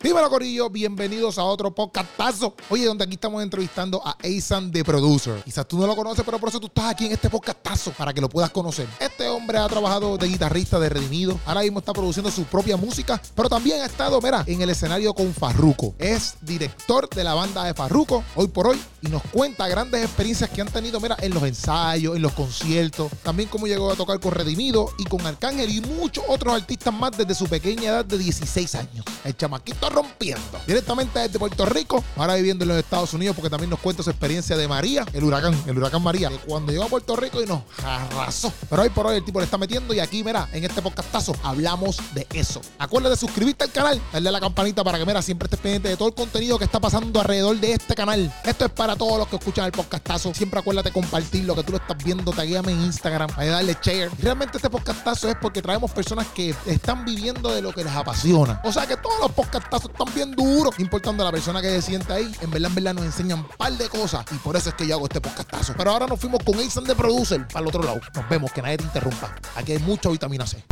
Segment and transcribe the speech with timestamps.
[0.00, 2.54] Dímelo, Corillo, bienvenidos a otro podcastazo.
[2.70, 5.42] Oye, donde aquí estamos entrevistando a Aisan de Producer.
[5.42, 8.14] Quizás tú no lo conoces, pero por eso tú estás aquí en este podcastazo para
[8.14, 8.86] que lo puedas conocer.
[9.00, 11.40] Este hombre ha trabajado de guitarrista de Redimido.
[11.44, 15.12] Ahora mismo está produciendo su propia música, pero también ha estado, mira, en el escenario
[15.14, 15.96] con Farruko.
[15.98, 20.48] Es director de la banda de Farruko hoy por hoy y nos cuenta grandes experiencias
[20.50, 23.10] que han tenido, mira, en los ensayos, en los conciertos.
[23.24, 27.18] También cómo llegó a tocar con Redimido y con Arcángel y muchos otros artistas más
[27.18, 29.04] desde su pequeña edad de 16 años.
[29.24, 30.60] El chamaquito rompiendo.
[30.66, 34.10] Directamente desde Puerto Rico, ahora viviendo en los Estados Unidos, porque también nos cuenta su
[34.10, 37.62] experiencia de María, el huracán, el huracán María, cuando llegó a Puerto Rico y nos
[37.84, 38.52] arrasó.
[38.68, 41.34] Pero hoy por hoy el tipo le está metiendo y aquí, mira, en este podcastazo
[41.42, 42.60] hablamos de eso.
[42.78, 45.88] Acuérdate de suscribirte al canal, darle a la campanita para que, mira, siempre estés pendiente
[45.88, 48.32] de todo el contenido que está pasando alrededor de este canal.
[48.44, 50.32] Esto es para todos los que escuchan el podcastazo.
[50.34, 54.10] Siempre acuérdate compartir lo que tú lo estás viendo, taguéame en Instagram, ahí darle share.
[54.20, 58.60] Realmente este podcastazo es porque traemos personas que están viviendo de lo que les apasiona.
[58.64, 61.82] O sea que todos los podcastazos están bien duros, importando a la persona que se
[61.82, 62.34] siente ahí.
[62.40, 64.86] En verdad, en verdad nos enseñan un par de cosas y por eso es que
[64.86, 65.74] yo hago este podcastazo.
[65.76, 68.00] Pero ahora nos fuimos con Aisan de Producer para el otro lado.
[68.14, 69.34] Nos vemos, que nadie te interrumpa.
[69.56, 70.64] Aquí hay mucha vitamina C.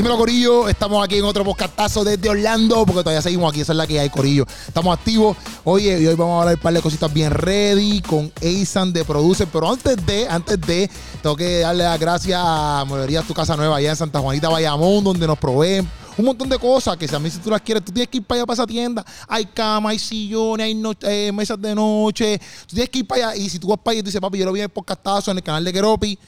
[0.00, 0.66] Dímelo, Corillo.
[0.66, 3.60] Estamos aquí en otro podcastazo desde Orlando, porque todavía seguimos aquí.
[3.60, 4.46] Esa es la que hay, Corillo.
[4.66, 5.36] Estamos activos.
[5.62, 9.04] Oye, y hoy vamos a hablar un par de cositas bien ready con Aisan de
[9.04, 9.46] Producer.
[9.52, 10.90] Pero antes de, antes de,
[11.22, 15.04] tengo que darle las gracias a Molerías Tu Casa Nueva allá en Santa Juanita, Bayamón,
[15.04, 17.84] donde nos proveen un montón de cosas que si a mí si tú las quieres,
[17.84, 19.04] tú tienes que ir para allá para esa tienda.
[19.28, 22.40] Hay cama, hay sillones, hay eh, mesas de noche.
[22.66, 24.20] Tú tienes que ir para allá y si tú vas para allá y tú dices,
[24.22, 26.18] papi, yo lo vi en el podcastazo en el canal de Keropi,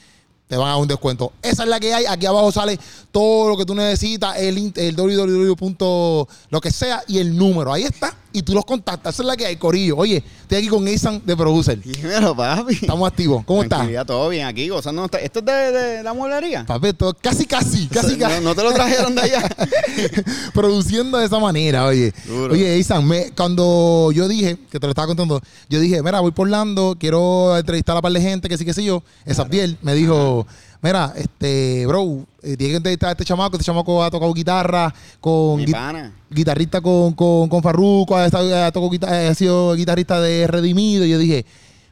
[0.48, 1.33] te van a dar un descuento.
[1.41, 2.05] Esa es la que hay.
[2.05, 2.79] Aquí abajo sale
[3.11, 6.27] todo lo que tú necesitas, el, el www.
[6.51, 7.73] lo que sea y el número.
[7.73, 8.15] Ahí está.
[8.35, 9.15] Y tú los contactas.
[9.15, 9.97] Esa es la que hay, Corillo.
[9.97, 11.79] Oye, estoy aquí con Aisan de Producer.
[11.81, 12.75] Dímelo, papi.
[12.75, 13.45] Estamos activos.
[13.45, 13.87] ¿Cómo estás?
[14.07, 15.05] Todo bien aquí, gozando.
[15.20, 16.65] ¿Esto es de, de la mueblería?
[16.67, 18.43] Papi, esto casi, casi, casi, casi.
[18.43, 19.43] no te lo trajeron de allá.
[20.55, 22.13] produciendo de esa manera, oye.
[22.27, 22.55] Duro.
[22.55, 26.31] Oye, Isan, me- cuando yo dije, que te lo estaba contando, yo dije, mira, voy
[26.33, 29.03] por Orlando, quiero entrevistar a un par de gente, que sí, que sí yo.
[29.24, 30.42] Esa piel me dijo,
[30.83, 34.92] mira, este, bro, eh, tiene que entrevistar a este chamaco, este chamaco ha tocado guitarra
[35.20, 36.13] con Mi gui- pana.
[36.30, 41.05] guitarrista con, con, con Farruko, ha, estado- ha tocado guita- ha sido guitarrista de Redimido.
[41.05, 41.45] Y yo dije,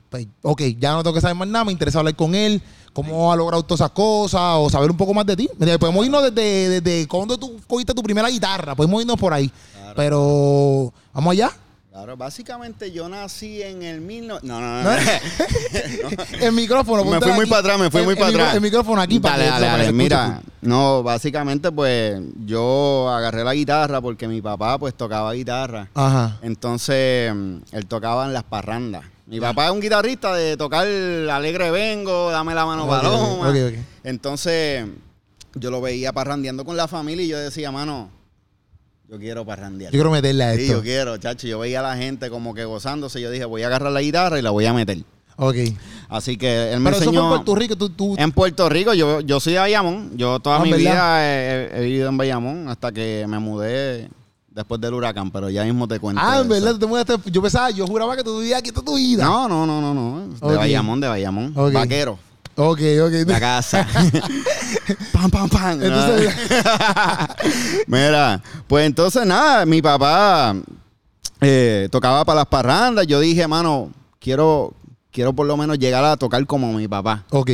[0.09, 2.61] pues, ok, ya no tengo que saber más nada, me interesa hablar con él,
[2.93, 5.49] cómo ha logrado todas esas cosas, o saber un poco más de ti.
[5.59, 9.51] Mira, Podemos irnos desde, desde cuando tú cogiste tu primera guitarra, podemos irnos por ahí.
[9.97, 11.51] Pero, ¿vamos allá?
[12.17, 14.91] Básicamente yo nací en el mil no, no, no, ¿No?
[14.91, 14.97] no.
[16.41, 17.05] El micrófono.
[17.05, 18.55] Me fui muy para atrás, me fui El- muy el para micro- atrás.
[18.57, 19.93] El micrófono aquí para Dale, que- dale, para dale.
[19.93, 25.89] Mira, no, básicamente pues yo agarré la guitarra porque mi papá pues tocaba guitarra.
[25.95, 26.39] Ajá.
[26.43, 29.05] Entonces, mm, él tocaba en las parrandas.
[29.27, 33.49] Mi papá es un guitarrista de tocar Alegre Vengo, Dame la mano paloma.
[33.49, 33.75] ok, ok.
[34.03, 34.87] Entonces,
[35.55, 38.11] yo lo veía parrandeando con la familia y yo decía, mano,
[39.11, 39.91] yo quiero parrandear.
[39.93, 40.75] Yo quiero meterle a Sí, esto.
[40.75, 41.47] yo quiero, chacho.
[41.49, 43.21] Yo veía a la gente como que gozándose.
[43.21, 44.99] Yo dije, voy a agarrar la guitarra y la voy a meter.
[45.37, 45.57] Ok.
[46.09, 47.77] Así que él me Pero eso fue en Puerto Rico.
[47.77, 50.13] Tú, tú, En Puerto Rico, yo, yo soy de Bayamón.
[50.17, 50.81] Yo toda Ah, mi ¿verdad?
[50.93, 54.11] vida he, he vivido en Bayamón hasta que me mudé
[54.49, 56.21] después del huracán, pero ya mismo te cuento.
[56.23, 57.15] ah, en verdad, tú te mudaste.
[57.33, 59.25] Yo pensaba, yo juraba que tú vivías aquí toda tu vida.
[59.25, 60.49] No, no, no, no, no.
[60.51, 60.57] De.
[60.57, 61.55] Bayamón, de Bayamón.
[61.73, 62.19] Vaquero.
[62.63, 63.13] Ok, ok.
[63.27, 63.87] La casa.
[65.13, 65.83] pam, pam, pam.
[65.83, 66.35] Entonces-
[67.87, 70.55] Mira, pues entonces nada, mi papá
[71.41, 73.07] eh, tocaba para las parrandas.
[73.07, 74.75] Yo dije, mano, quiero,
[75.11, 77.25] quiero por lo menos llegar a tocar como mi papá.
[77.31, 77.51] Ok.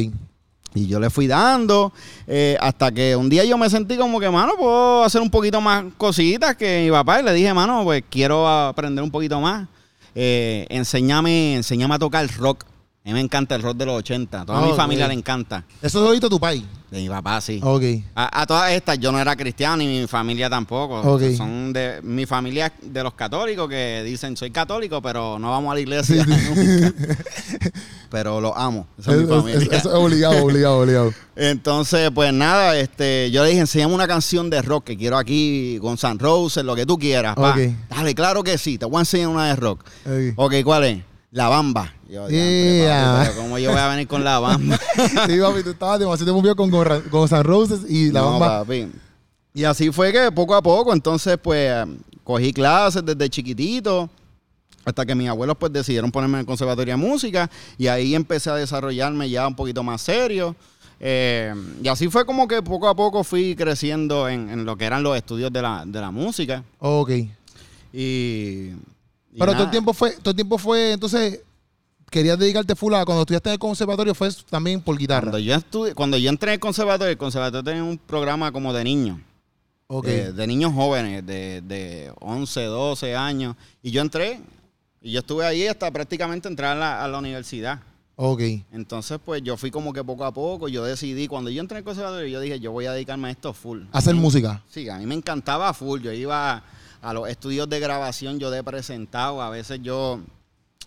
[0.74, 1.92] Y yo le fui dando
[2.26, 5.60] eh, hasta que un día yo me sentí como que, mano, puedo hacer un poquito
[5.60, 7.20] más cositas que mi papá.
[7.20, 9.68] Y le dije, mano, pues quiero aprender un poquito más.
[10.14, 12.64] Eh, enséñame, enséñame a tocar rock.
[13.06, 14.40] A mí me encanta el rock de los 80.
[14.40, 14.76] A toda Ah, mi ok.
[14.76, 15.62] familia le encanta.
[15.80, 16.64] Eso es ahorita tu país.
[16.90, 17.60] De mi papá, sí.
[17.62, 17.82] Ok.
[18.16, 21.00] A, a todas estas, yo no era cristiano y mi familia tampoco.
[21.02, 21.22] Ok.
[21.36, 25.74] Son de mi familia de los católicos que dicen soy católico, pero no vamos a
[25.74, 26.94] la iglesia Sí, nunca.
[28.10, 28.88] pero los amo.
[28.98, 29.68] Esa es mi familia.
[29.70, 31.14] eso- es obligado, obligado, obligado.
[31.36, 35.78] Entonces, pues nada, este, yo le dije, enséñame una canción de rock que quiero aquí,
[35.80, 37.36] con San Roses, lo que tú quieras.
[37.36, 37.50] pa.
[37.50, 37.58] Ok.
[37.88, 39.84] Dale, claro que sí, te voy a enseñar una de rock.
[40.36, 41.02] Ok, ¿cuál es?
[41.32, 41.92] La Bamba.
[42.08, 43.24] Yo, Yeah.
[43.24, 44.78] papi, ¿cómo yo voy a venir con la Bamba?
[45.26, 48.58] Sí, papi, tú estabas demasiado movido con, con, con San Roses y la No, bamba.
[48.60, 48.88] papi.
[49.54, 51.74] Y así fue que poco a poco, entonces, pues,
[52.24, 54.08] cogí clases desde chiquitito.
[54.84, 58.50] Hasta que mis abuelos pues decidieron ponerme en el conservatorio de música y ahí empecé
[58.50, 60.54] a desarrollarme ya un poquito más serio.
[61.00, 61.52] Eh,
[61.82, 65.02] y así fue como que poco a poco fui creciendo en, en lo que eran
[65.02, 66.62] los estudios de la, de la música.
[66.78, 67.10] Ok.
[67.92, 68.70] Y
[69.38, 71.40] Pero todo el tiempo fue, todo el tiempo fue, entonces,
[72.10, 75.30] querías dedicarte full a cuando estudiaste en el conservatorio fue también por guitarra.
[75.30, 78.72] Cuando yo, estudié, cuando yo entré en el conservatorio, el conservatorio tenía un programa como
[78.72, 79.18] de niños.
[79.88, 80.06] Ok.
[80.06, 83.56] De, de niños jóvenes, de, de 11, 12 años.
[83.82, 84.40] Y yo entré,
[85.00, 87.80] y yo estuve ahí hasta prácticamente entrar a la, a la universidad.
[88.16, 88.40] Ok.
[88.72, 91.80] Entonces, pues yo fui como que poco a poco, yo decidí, cuando yo entré en
[91.80, 93.82] el conservatorio, yo dije, yo voy a dedicarme a esto full.
[93.92, 94.62] Hacer música.
[94.70, 96.00] Sí, a mí me encantaba full.
[96.00, 96.64] Yo iba
[97.06, 99.40] a los estudios de grabación, yo de presentado.
[99.40, 100.18] A veces yo,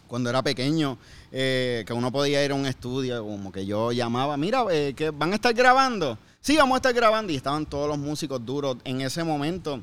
[0.05, 0.97] cuando era pequeño,
[1.31, 5.11] eh, que uno podía ir a un estudio, como que yo llamaba, mira, eh, que
[5.11, 6.17] van a estar grabando.
[6.41, 7.31] Sí, vamos a estar grabando.
[7.31, 9.81] Y estaban todos los músicos duros en ese momento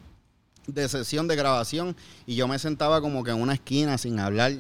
[0.67, 1.97] de sesión de grabación.
[2.27, 4.53] Y yo me sentaba como que en una esquina sin hablar.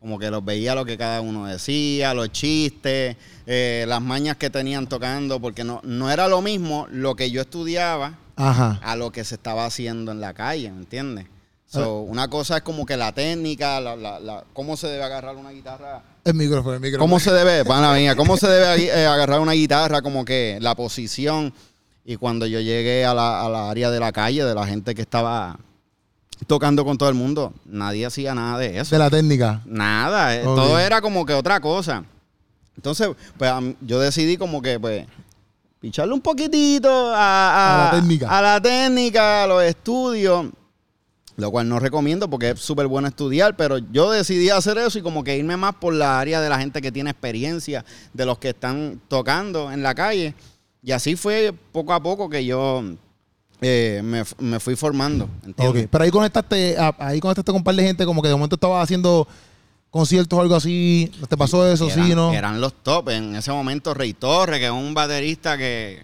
[0.00, 3.16] Como que los veía lo que cada uno decía, los chistes,
[3.46, 7.40] eh, las mañas que tenían tocando, porque no, no era lo mismo lo que yo
[7.40, 8.80] estudiaba Ajá.
[8.82, 11.26] a lo que se estaba haciendo en la calle, ¿me entiendes?
[11.66, 15.34] So, una cosa es como que la técnica, la, la- la- cómo se debe agarrar
[15.34, 16.02] una guitarra.
[16.24, 17.02] El micrófono, el micrófono.
[17.08, 20.76] ¿Cómo se debe, pana mía, cómo se debe eh, agarrar una guitarra, como que la
[20.76, 21.52] posición?
[22.04, 24.94] Y cuando yo llegué a la, a la área de la calle, de la gente
[24.94, 25.58] que estaba
[26.46, 28.94] tocando con todo el mundo, nadie hacía nada de eso.
[28.94, 29.62] De la técnica.
[29.64, 32.04] Nada, eh, todo era como que otra cosa.
[32.76, 33.08] Entonces,
[33.38, 35.06] pues yo decidí como que, pues,
[35.84, 38.38] picharle un poquitito a, A la técnica.
[38.38, 40.46] A la técnica, a los estudios.
[41.36, 45.02] Lo cual no recomiendo porque es súper bueno estudiar, pero yo decidí hacer eso y
[45.02, 47.84] como que irme más por la área de la gente que tiene experiencia,
[48.14, 50.34] de los que están tocando en la calle.
[50.82, 52.82] Y así fue poco a poco que yo
[53.60, 55.28] eh, me, me fui formando.
[55.44, 55.84] ¿entiendes?
[55.84, 55.90] Ok.
[55.90, 58.84] Pero ahí conectaste, ahí conectaste con un par de gente como que de momento estabas
[58.84, 59.28] haciendo
[59.94, 61.10] conciertos o algo así.
[61.20, 61.88] ¿No ¿Te pasó eso?
[61.88, 62.32] eran, sí, ¿no?
[62.32, 63.10] Eran los top.
[63.10, 66.02] En ese momento, Rey Torres, que es un baterista que.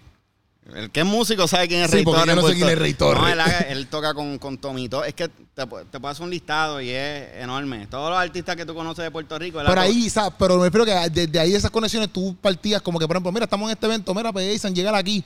[0.73, 2.35] El que es músico sabe quién es Sí, Rey porque Torres.
[2.35, 2.95] yo no sé en quién es Rey.
[2.97, 3.39] No, él,
[3.69, 5.03] él toca con, con Tomito.
[5.03, 7.87] Es que te, te paso un listado y es enorme.
[7.87, 9.61] Todos los artistas que tú conoces de Puerto Rico.
[9.61, 13.05] to- ahí, sa- pero me refiero que desde ahí esas conexiones tú partías como que,
[13.07, 15.21] por ejemplo, mira, estamos en este evento, mira, pues Jason, llegar aquí.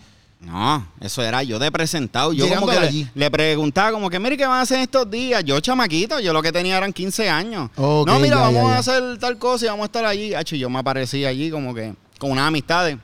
[0.46, 2.32] No, eso era yo de presentado.
[2.32, 3.10] Yo Llegando como que le, allí.
[3.16, 5.44] le preguntaba como que, mire, ¿qué van a hacer estos días?
[5.44, 7.70] Yo chamaquito, yo lo que tenía eran 15 años.
[7.78, 10.34] No, mira, ya, vamos ya, a hacer tal cosa y vamos a estar allí.
[10.34, 12.98] Hacho, y yo me aparecía allí como que con unas amistades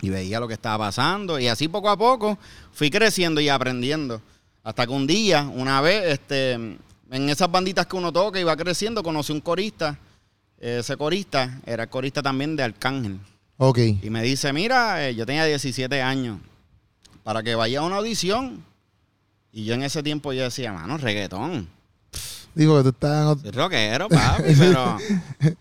[0.00, 1.38] y veía lo que estaba pasando.
[1.38, 2.38] Y así poco a poco
[2.72, 4.22] fui creciendo y aprendiendo.
[4.62, 8.56] Hasta que un día, una vez, este, en esas banditas que uno toca y va
[8.56, 9.98] creciendo, conocí un corista.
[10.58, 13.18] Ese corista era el corista también de Arcángel.
[13.56, 13.78] Ok.
[14.02, 16.38] Y me dice, mira, eh, yo tenía 17 años,
[17.28, 18.64] para que vaya a una audición.
[19.52, 21.68] Y yo en ese tiempo yo decía, mano, reggaetón.
[22.54, 24.96] Digo que tú estás en rockero, papi, pero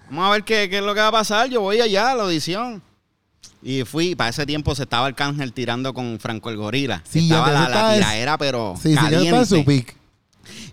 [0.09, 1.49] vamos a ver qué, qué es lo que va a pasar.
[1.49, 2.81] Yo voy allá a la audición.
[3.61, 7.03] Y fui, para ese tiempo se estaba Arcángel tirando con Franco el Gorila.
[7.05, 9.63] Sí, estaba la, tiraera, pero Sí, sí, está en su caliente.
[9.65, 9.97] pick.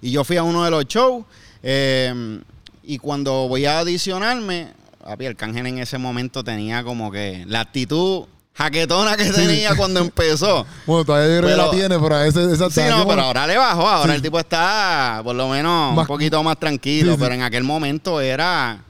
[0.01, 1.25] Y yo fui a uno de los shows.
[1.65, 2.41] eh,
[2.85, 4.69] y cuando voy a adicionarme,
[5.03, 10.65] papi, Arcángel en ese momento tenía como que la actitud jaquetona que tenía cuando empezó.
[10.87, 13.23] Bueno, todavía yo creo que Pero- la tiene, pero a ese, esa Sí, no, pero
[13.23, 13.89] ahora le bajó.
[13.89, 14.17] Ahora Sí.
[14.17, 17.13] el tipo está por lo menos Más- un poquito más tranquilo.
[17.15, 17.19] Sí.
[17.21, 18.83] Pero en aquel momento era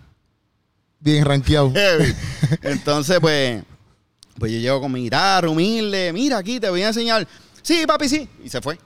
[1.00, 1.72] Bien rankeado.
[1.72, 2.14] heavy.
[2.62, 3.62] Entonces, pues,
[4.38, 6.12] pues yo llego con mi guitarra humilde.
[6.12, 7.26] Mira aquí, te voy a enseñar.
[7.62, 8.28] Sí, papi, sí.
[8.44, 8.78] Y se fue.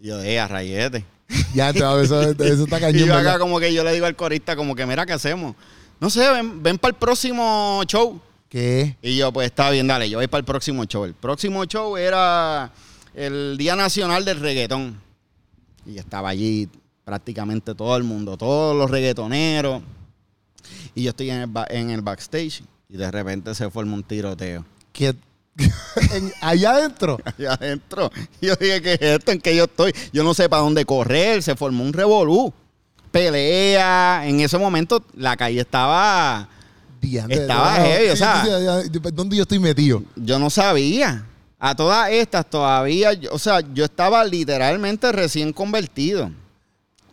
[0.00, 1.04] Y yo, eh, a rayete.
[1.54, 3.06] ya, te va, eso, eso está Y cañón.
[3.06, 3.38] yo acá ¿verdad?
[3.40, 5.56] como que yo le digo al corista como que, mira, ¿qué hacemos?
[5.98, 8.20] No sé, ven, ven para el próximo show.
[8.52, 8.98] ¿Qué?
[9.00, 11.06] Y yo, pues está bien, dale, yo voy para el próximo show.
[11.06, 12.70] El próximo show era
[13.14, 15.00] el Día Nacional del Reggaetón.
[15.86, 16.68] Y estaba allí
[17.02, 19.82] prácticamente todo el mundo, todos los reggaetoneros.
[20.94, 24.02] Y yo estoy en el, ba- en el backstage y de repente se forma un
[24.02, 24.66] tiroteo.
[24.92, 25.14] ¿Qué?
[26.12, 27.18] En- allá adentro.
[27.24, 28.10] Allá adentro.
[28.42, 29.32] Yo dije, ¿qué es esto?
[29.32, 29.94] ¿En qué yo estoy?
[30.12, 31.42] Yo no sé para dónde correr.
[31.42, 32.52] Se formó un revolú.
[33.10, 34.22] Pelea.
[34.26, 36.50] En ese momento la calle estaba...
[37.02, 38.44] Diantre, Estaba no, heavy, o sea-
[39.12, 40.02] ¿Dónde yo estoy metido?
[40.16, 41.26] Yo no sabía.
[41.58, 46.30] A todas estas todavía, o sea, yo estaba literalmente recién convertido.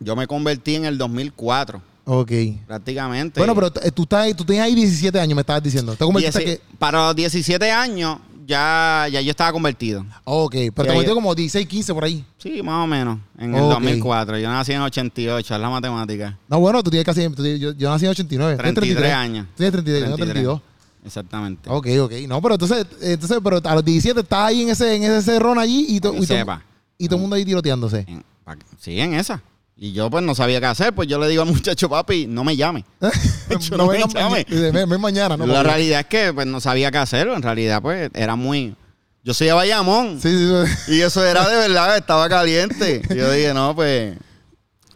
[0.00, 2.32] Yo me convertí en el 2004, Ok.
[2.66, 3.38] prácticamente.
[3.38, 5.94] Bueno, pero t- tú, estás, tú tienes ahí 17 años, me estabas diciendo.
[5.94, 6.60] ¿Te Dieci- que...?
[6.78, 8.18] Para los 17 años
[8.50, 10.04] ya, ya yo estaba convertido.
[10.24, 11.14] Ok, pero te convirtió ya.
[11.14, 12.24] como 16, 15 por ahí.
[12.38, 13.70] Sí, más o menos, en el Ok.
[13.74, 14.38] 2004.
[14.38, 16.36] Yo nací en 88, es la matemática.
[16.48, 17.28] No, bueno, tú tienes casi...
[17.30, 18.56] tú tienes- yo, yo nací en 89.
[18.56, 19.46] ¿Tienes 33 años.
[19.46, 20.34] Tú tienes 33, tengo 33.
[20.44, 20.60] 32.
[21.06, 21.70] Exactamente.
[21.70, 22.12] Ok, ok.
[22.28, 25.58] No, pero entonces, entonces pero a los 17 estás ahí en ese, en ese cerrón
[25.58, 26.62] allí y, to- Que y, to- sepa.
[26.98, 28.04] y todo el mundo ahí tiroteándose.
[28.06, 29.40] En- pa- sí, en esa.
[29.82, 32.44] Y yo pues no sabía qué hacer, pues yo le digo al muchacho, papi, no
[32.44, 32.84] me llame.
[33.60, 34.44] Yo no me llame.
[34.48, 35.46] Ven, ven mañana, ¿no?
[35.46, 38.76] la realidad es que pues no sabía qué hacer, en realidad pues era muy...
[39.24, 40.48] Yo soy de Bayamón Sí, sí,
[40.86, 40.92] sí.
[40.96, 43.02] y eso era de verdad, estaba caliente.
[43.10, 44.16] Y yo dije, no, pues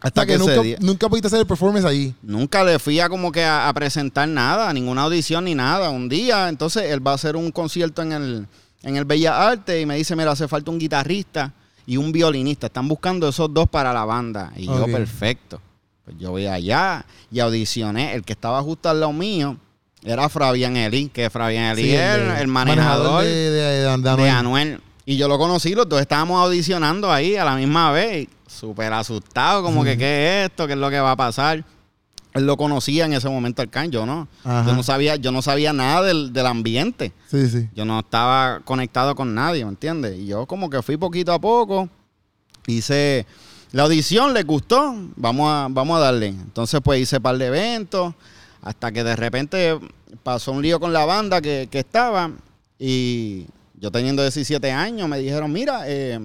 [0.00, 2.14] Hasta que, nunca, día- nunca pudiste hacer el performance allí.
[2.22, 5.88] Nunca le fui a como que a, a presentar nada, ninguna audición ni nada.
[5.90, 8.46] Un día, entonces él va a hacer un concierto en el,
[8.82, 11.52] en el Bellas Artes y me dice, mira, hace falta un guitarrista
[11.86, 12.66] y un violinista.
[12.68, 14.52] Están buscando esos dos para la banda.
[14.56, 15.60] Y yo, perfecto.
[16.04, 18.14] Pues yo voy allá y audicioné.
[18.14, 19.56] El que estaba justo al lado mío
[20.02, 24.16] era Fabián Eli, que Fabián Eli Sí, es el, el manejador de, de, de- de
[24.16, 24.80] de Anuel.
[25.06, 28.28] Y yo lo conocí, los dos estábamos audicionando ahí a la misma vez.
[28.46, 31.64] Súper asustado, como que qué es esto, qué es lo que va a pasar.
[32.34, 34.26] Él lo conocía en ese momento al can, yo no.
[34.42, 34.68] Ajá.
[34.68, 37.12] Yo no sabía, yo no sabía nada del, del ambiente.
[37.30, 37.68] Sí, sí.
[37.74, 40.18] Yo no estaba conectado con nadie, ¿me entiendes?
[40.18, 41.88] Y yo como que fui poquito a poco.
[42.66, 43.24] Hice
[43.70, 46.28] la audición, le gustó, vamos a, vamos a darle.
[46.28, 48.14] Entonces pues hice un par de eventos,
[48.62, 49.78] hasta que de repente
[50.24, 52.32] pasó un lío con la banda que, que estaba.
[52.78, 56.18] Y yo teniendo 17 años me dijeron, mira, eh,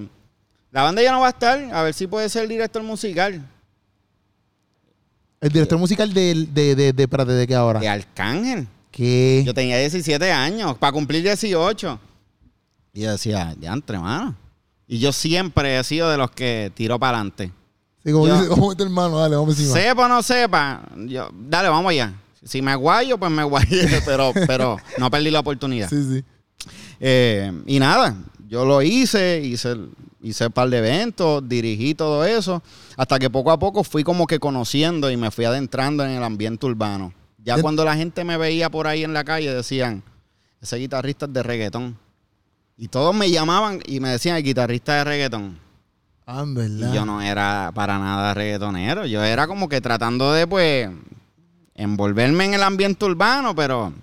[0.72, 3.46] la banda ya no va a estar, a ver si puede ser director musical.
[5.42, 7.80] El director musical del- de, de, de, espérate, ¿de qué ahora?
[7.80, 8.68] De Arcángel.
[8.92, 9.44] ¿Qué?
[9.46, 12.00] Yo tenía 17 años, para cumplir 18.
[12.94, 14.36] Y yo decía, diantre, mano.
[14.88, 17.52] Y yo siempre he sido de los que tiro para adelante.
[18.04, 19.76] Sí, como yo- dice, vamos a meter mano, dale, vamos encima.
[19.80, 22.14] Sepa o no sepa, yo, dale, vamos allá.
[22.44, 25.90] Si me guayo, pues me guayé, pero, pero no perdí la oportunidad.
[25.90, 26.24] Sí, sí.
[27.00, 28.16] Eh, y nada,
[28.48, 29.76] yo lo hice, hice,
[30.22, 32.62] hice un par de eventos, dirigí todo eso,
[32.98, 36.24] hasta que poco a poco fui como que conociendo y me fui adentrando en el
[36.24, 37.14] ambiente urbano.
[37.44, 40.04] Ya cuando la gente me veía por ahí en la calle decían,
[40.62, 41.98] ese guitarrista es de reggaetón.
[42.78, 45.60] Y todos me llamaban y me decían, el guitarrista de reggaetón.
[46.26, 46.92] Ah, verdad.
[46.92, 49.06] Y yo no era para nada reggaetonero.
[49.06, 50.90] Yo era como que tratando de, pues,
[51.74, 53.94] envolverme en el ambiente urbano, pero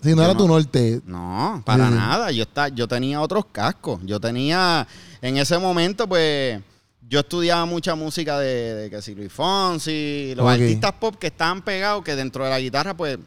[0.00, 1.00] Sí, no yo era no- tu norte.
[1.06, 2.30] no, para Sí, nada.
[2.30, 4.00] Yo, está, yo tenía otros cascos.
[4.04, 4.86] Yo tenía,
[5.20, 6.60] en ese momento, pues,
[7.08, 10.52] yo estudiaba mucha música de, de que si Luis Fonsi, los Ok.
[10.52, 13.18] artistas pop que estaban pegados, que dentro de la guitarra, pues,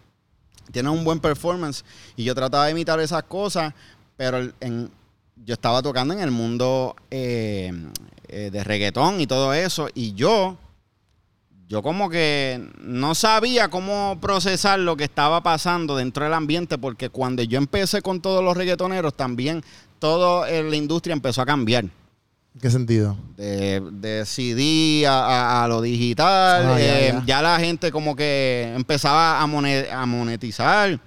[0.72, 1.84] tienen un buen performance.
[2.16, 3.74] Y yo trataba de imitar esas cosas,
[4.16, 4.90] pero en,
[5.44, 7.74] yo estaba tocando en el mundo eh,
[8.30, 9.90] eh, de reggaetón y todo eso.
[9.94, 10.56] Y yo,
[11.72, 17.08] yo como que no sabía cómo procesar lo que estaba pasando dentro del ambiente, porque
[17.10, 19.64] cuando yo empecé con todos los reggaetoneros, también
[19.98, 21.86] toda la industria empezó a cambiar.
[21.86, 23.16] ¿En qué sentido?
[23.38, 25.14] De, de CD a,
[25.62, 26.66] a- a lo digital.
[26.74, 27.24] Ah, ya, eh, ya.
[27.26, 29.48] ya la gente como que empezaba a
[30.06, 31.00] monetizar.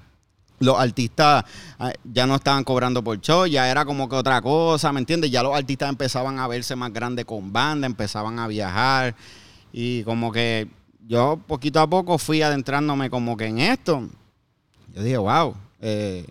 [0.61, 1.44] Los artistas
[1.78, 5.30] ah, ya no estaban cobrando por show, ya era como que otra cosa, ¿me entiendes?
[5.30, 9.14] Ya los artistas empezaban a verse más grandes con banda, empezaban a viajar
[9.76, 10.69] y como que
[11.04, 14.09] yo poquito a poco fui adentrándome como que en esto.
[14.95, 16.25] Yo dije, wow, eh,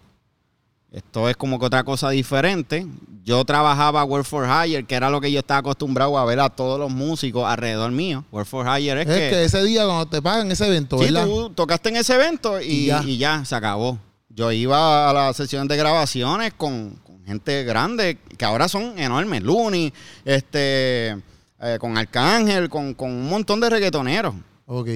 [0.93, 2.87] esto es como que otra cosa diferente.
[3.25, 6.49] Yo trabajaba Work for Hire, que era lo que yo estaba acostumbrado a ver a
[6.51, 8.23] todos los músicos alrededor mío.
[8.31, 11.03] Work for Hire es, Es, que, que, ese día cuando te pagan ese evento, sí,
[11.03, 11.25] ¿verdad?
[11.25, 13.03] tú tocaste en ese evento y, Y ya.
[13.05, 13.99] y ya, se acabó.
[14.29, 19.43] Yo iba a las sesiones de grabaciones con, con gente grande, que ahora son enormes.
[19.43, 19.91] Looney,
[20.23, 21.21] este,
[21.63, 24.35] eh, con Arcángel, con, con un montón de reggaetoneros.
[24.65, 24.89] Ok.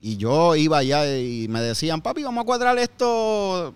[0.00, 3.74] Y yo iba allá y me decían, papi, vamos a cuadrar esto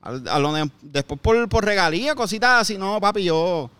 [0.00, 2.78] a, a lo de- después por, por regalía, cositas así.
[2.78, 3.70] No, papi, yo,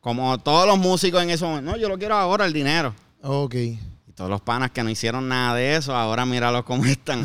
[0.00, 2.94] como todos los músicos en momento, no, yo lo quiero ahora, el dinero.
[3.22, 3.54] Ok.
[3.54, 7.24] Y todos los panas que no hicieron nada de eso, ahora míralos cómo están.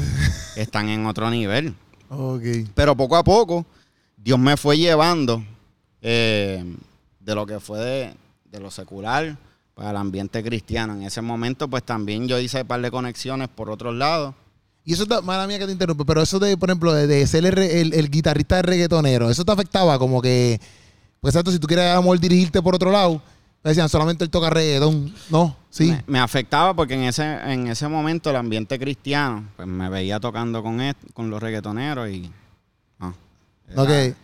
[0.55, 1.73] están en otro nivel.
[2.09, 2.43] Ok.
[2.75, 3.65] Pero poco a poco,
[4.17, 5.41] Dios me fue llevando
[6.01, 6.63] eh,
[7.19, 8.13] de lo que fue de,
[8.45, 9.37] de lo secular
[9.75, 10.93] para el ambiente cristiano.
[10.93, 14.35] En ese momento, pues también yo hice un par de conexiones por otros lados.
[14.85, 17.25] Y eso, te, mala mía que te interrumpe, pero eso de, por ejemplo, de, de
[17.25, 20.59] ser el, el- el guitarrista de reggaetonero, eso te afectaba como que,
[21.21, 23.21] pues exacto, si tú quieres a lo mejor dirigirte por otro lado,
[23.61, 25.85] te decían solamente él toca reggaetón, no, sí.
[25.91, 30.19] Me, me afectaba porque en ese, en ese momento el ambiente cristiano, pues me veía
[30.19, 32.29] tocando con, est- con los reggaetoneros y...
[32.99, 33.15] No,
[33.73, 34.15] No, que,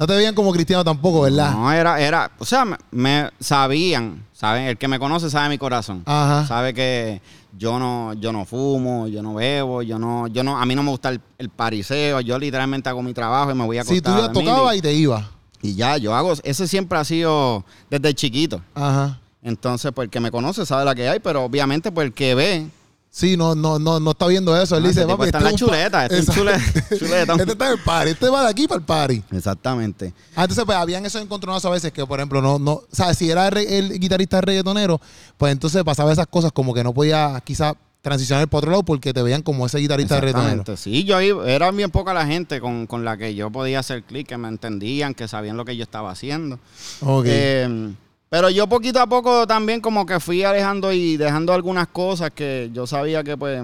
[0.00, 1.52] no te veían como cristiano tampoco, ¿verdad?
[1.52, 4.64] No, era, era, o sea, me, me sabían, ¿saben?
[4.64, 6.02] El que me conoce sabe mi corazón.
[6.06, 6.46] Ajá.
[6.46, 7.20] Sabe que
[7.58, 10.82] yo no, yo no fumo, yo no bebo, yo no, yo no, a mí no
[10.82, 14.00] me gusta el, el pariseo, yo literalmente hago mi trabajo y me voy a Si
[14.00, 15.24] tú acostar ya tocabas y, y te ibas.
[15.60, 18.62] y ya, yo hago, ese siempre ha sido desde chiquito.
[18.74, 19.20] Ajá.
[19.42, 22.34] Entonces, pues el que me conoce sabe la que hay, pero obviamente, pues el que
[22.34, 22.66] ve,
[23.12, 24.76] Sí, no, no, no, no está viendo eso.
[24.76, 26.68] Él Ah, dice, este papi, está en la chuleta, este es un Exacto.
[26.70, 27.40] chule- chuletón.
[27.40, 29.22] Este está en el party, este va de aquí para el party.
[29.32, 30.14] exactamente.
[30.36, 33.12] Ah, entonces, pues, habían esos encontronazos a veces que, por ejemplo, no, no, o sea,
[33.14, 35.00] si era el, el guitarrista reggaetonero,
[35.36, 39.12] pues entonces pasaba esas cosas como que no podía quizás transicionar para otro lado porque
[39.12, 40.16] te veían como ese guitarrista.
[40.18, 40.76] Exactamente.
[40.76, 44.04] Sí, yo iba- era bien poca la gente con, con la que yo podía hacer
[44.04, 46.58] clic, que me entendían, que sabían lo que yo estaba haciendo.
[47.02, 47.24] Ok.
[47.28, 47.92] Eh,
[48.30, 52.70] Pero yo poquito a poco también como que fui alejando y dejando algunas cosas que
[52.72, 53.60] yo sabía que pues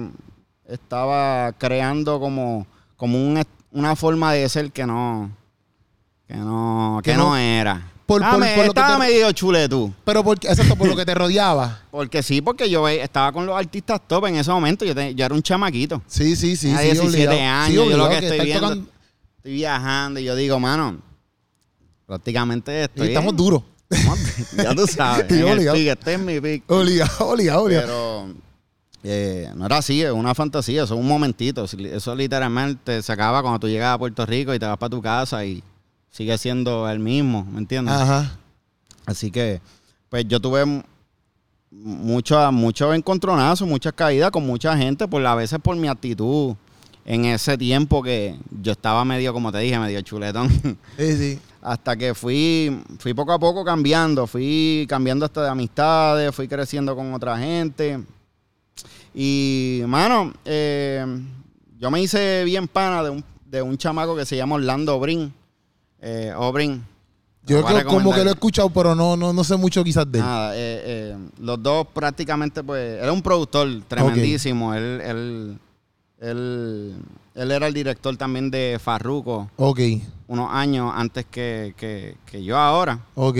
[0.67, 5.31] estaba creando como, como un, una forma de ser que no,
[6.27, 7.89] que no, que Que no, no- era.
[8.05, 9.93] por- Ah, por- me- por lo que estaba te- medio chuletú.
[10.03, 11.79] Pero porque, exacto, por lo que te rodeaba.
[11.89, 14.83] Porque sí, porque yo estaba con los artistas top en ese momento.
[14.83, 16.01] Yo, te- yo era un chamaquito.
[16.07, 16.71] Sí, sí, sí.
[16.73, 17.39] A sí, 17 obligado.
[17.63, 18.89] años, Sí, yo lo que estoy viendo- tocando-
[19.37, 20.97] Estoy viajando y yo digo, mano,
[22.05, 23.07] prácticamente y estoy...
[23.07, 23.63] estamos duros.
[24.57, 25.27] ya tú sabes.
[25.29, 26.69] Sí, en el pick, este es mi pick.
[26.69, 27.87] Obligado, obligado, obligado.
[27.87, 28.35] Pero
[29.03, 31.63] eh, no era así, es una fantasía, eso es un momentito.
[31.65, 35.01] Eso literalmente se acaba cuando tú llegas a Puerto Rico y te vas para tu
[35.01, 35.63] casa y
[36.11, 37.93] sigue siendo el mismo, ¿me entiendes?
[37.95, 38.37] Ajá.
[39.05, 39.61] Así que,
[40.09, 40.83] pues yo tuve m-
[41.71, 46.55] mucho, mucho encontronazo, muchas caídas con mucha gente, por a veces por mi actitud
[47.05, 50.49] en ese tiempo que yo estaba medio, como te dije, medio chuletón.
[50.97, 51.39] Sí, sí.
[51.67, 56.95] hasta que fui, fui poco a poco cambiando, fui cambiando hasta de amistades, fui creciendo
[56.95, 57.99] con otra gente.
[59.13, 61.05] Y, mano, eh,
[61.77, 65.33] yo me hice bien pana de un, de un chamaco que se llama Orlando Brin.
[65.99, 66.85] Eh, Obrin.
[67.45, 70.19] Yo creo como que lo he escuchado, pero no, no, no sé mucho quizás de
[70.19, 70.25] él.
[70.25, 74.73] Nada, eh, eh, los dos prácticamente, pues, era un productor tremendísimo.
[74.73, 75.59] Él, él,
[76.19, 76.95] él,
[77.35, 79.79] él era el director también de Farruko Ok,
[80.27, 82.99] unos años antes que, que, que yo ahora.
[83.15, 83.37] ok.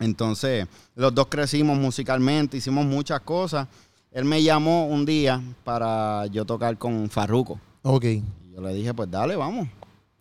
[0.00, 3.68] Entonces, los dos crecimos musicalmente, hicimos muchas cosas.
[4.10, 7.60] Él me llamó un día para yo tocar con Farruko.
[7.82, 8.04] Ok.
[8.06, 8.22] Y
[8.54, 9.68] yo le dije, pues dale, vamos.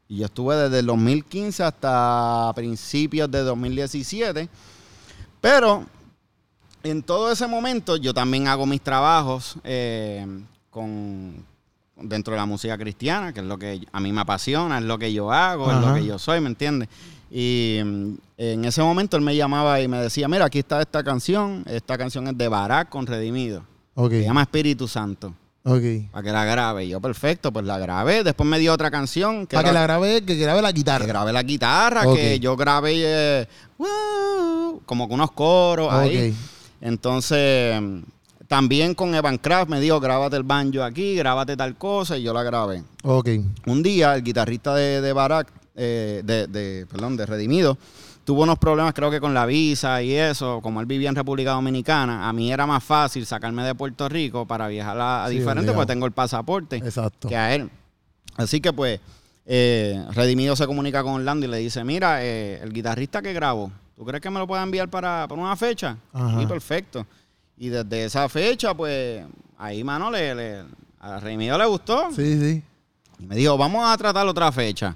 [0.10, 4.50] Y yo estuve desde el 2015 hasta principios de 2017.
[5.40, 5.86] Pero
[6.84, 10.28] en todo ese momento yo también hago mis trabajos eh,
[10.70, 11.46] con
[12.02, 14.98] dentro de la música cristiana, que es lo que a mí me apasiona, es lo
[14.98, 16.90] que yo hago, es lo que yo soy, ¿me entiendes?
[17.32, 21.04] Y mm, en ese momento él me llamaba y me decía, mira, aquí está esta
[21.04, 23.64] canción, esta canción es de Barak con Redimido,
[23.96, 24.12] Ok.
[24.12, 26.86] se llama Espíritu Santo, para que la grabe.
[26.86, 28.24] Y yo, perfecto, pues la grabé.
[28.24, 31.06] Después me dio otra canción que, Para que la grabe, que grabe la que guitarra.
[31.06, 32.94] grabé la guitarra, que yo grabé
[33.42, 36.34] eh, "Wow", como con unos coros ahí.
[36.82, 37.80] Entonces,
[38.50, 42.34] también con Evan Craft me dijo, grábate el banjo aquí, grábate tal cosa, y yo
[42.34, 42.84] la grabé.
[43.04, 43.30] Ok.
[43.68, 47.78] Un día, el guitarrista de, de Barack, eh, de, de- perdón, de Redimido,
[48.26, 51.52] tuvo unos problemas creo que con la visa y eso, como él vivía en República
[51.52, 55.72] Dominicana, a mí era más fácil sacarme de Puerto Rico para viajar a, Sí, diferente,
[55.72, 57.28] porque tengo el pasaporte Exacto.
[57.30, 57.70] que a él.
[58.36, 59.00] Así que pues,
[59.46, 63.72] eh, Redimido se comunica con Orlando y le dice, mira, eh, el guitarrista que grabo,
[63.96, 65.98] ¿tú crees que me lo pueda enviar para, para una fecha?
[66.14, 66.40] Ajá.
[66.40, 67.06] Sí, perfecto.
[67.60, 69.24] Y desde esa fecha, pues,
[69.58, 70.64] ahí, mano, le, le-
[71.02, 72.10] a le gustó.
[72.16, 72.64] Sí, sí.
[73.20, 74.96] Y me dijo, vamos a tratar otra fecha.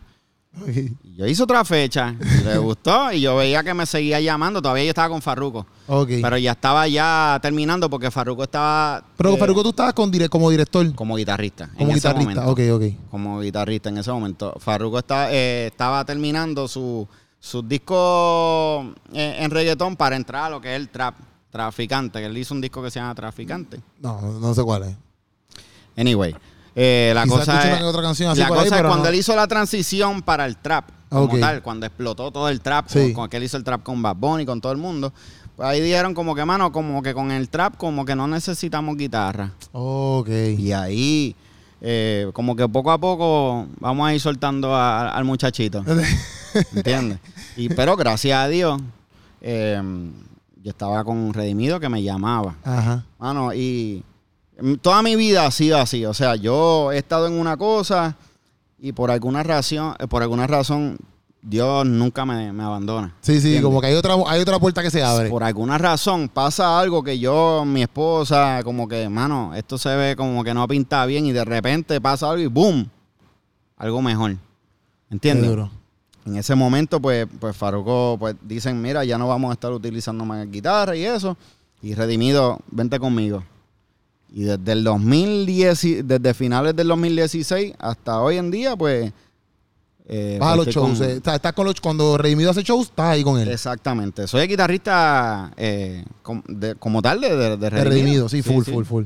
[0.67, 4.61] Y yo hice otra fecha, y le gustó, y yo veía que me seguía llamando.
[4.61, 5.65] Todavía yo estaba con Farruko.
[5.87, 6.09] Ok.
[6.21, 10.29] Pero ya estaba ya terminando porque Farruko estaba Pero, eh, Farruko, tú estabas con dire-
[10.29, 10.93] como director.
[10.95, 11.65] como guitarrista.
[11.65, 12.41] en Como ese guitarrista.
[12.43, 12.51] momento.
[12.51, 13.09] Ok, ok.
[13.09, 14.53] como guitarrista en ese momento.
[14.59, 17.07] Farruko está, eh, estaba terminando su,
[17.39, 21.15] sus discos eh, en reggaetón para entrar a lo que es el trap,
[21.53, 23.79] traficante, que él hizo un disco que se llama Traficante.
[24.01, 24.95] No, no, sé cuál es.
[25.95, 26.35] Anyway,
[26.75, 29.03] eh, la Quizás cosa es, otra canción así la por cosa ahí, es pero cuando
[29.05, 29.09] no.
[29.11, 32.99] él hizo la transición para el trap, como tal, cuando explotó todo el trap, Sí.
[32.99, 35.13] con, con que él hizo el trap con Bad Bunny, con todo el mundo,
[35.55, 38.97] pues ahí dijeron como que, mano, como que con el trap como que no necesitamos
[38.97, 39.51] guitarra.
[39.73, 40.29] Ok.
[40.57, 41.35] Y ahí,
[41.81, 45.85] eh, como que poco a poco vamos a ir soltando a- al muchachito.
[46.75, 47.19] ¿Entiendes?
[47.55, 48.81] Y, pero gracias a Dios,
[49.41, 49.79] eh,
[50.63, 52.55] yo estaba con un redimido que me llamaba.
[52.63, 53.03] Ajá.
[53.19, 54.01] Mano, y
[54.81, 56.05] toda mi vida ha sido así.
[56.05, 58.15] O sea, yo he estado en una cosa
[58.79, 60.97] y por alguna razón, eh, por alguna razón,
[61.41, 63.13] Dios nunca me, me abandona.
[63.19, 63.63] Sí, sí, ¿Entiendes?
[63.63, 65.29] como que hay otra, hay otra puerta que se abre.
[65.29, 70.15] Por alguna razón pasa algo que yo, mi esposa, como que, mano, esto se ve
[70.15, 72.89] como que no pinta bien y de repente pasa algo y ¡boom!
[73.75, 74.37] Algo mejor.
[75.09, 75.43] ¿Entiendes?
[75.43, 75.82] Seguro.
[76.25, 80.23] En ese momento, pues, pues Farruko, pues dicen, mira, ya no vamos a estar utilizando
[80.25, 81.35] más guitarra y eso.
[81.81, 83.43] Y Redimido, vente conmigo.
[84.31, 89.11] Y desde el 2010, y- desde finales del 2016 hasta hoy en día, pues...
[90.07, 90.99] eh, Vas a los pues, estoy shows.
[90.99, 93.49] con- eh, estás, estás con los, cuando Redimido hace shows, estás ahí con él.
[93.49, 94.25] Exactamente.
[94.27, 97.89] Soy el guitarrista eh, com- de- como tal de, de, de De Redimido.
[97.89, 99.03] Redimido, sí, full, full, full.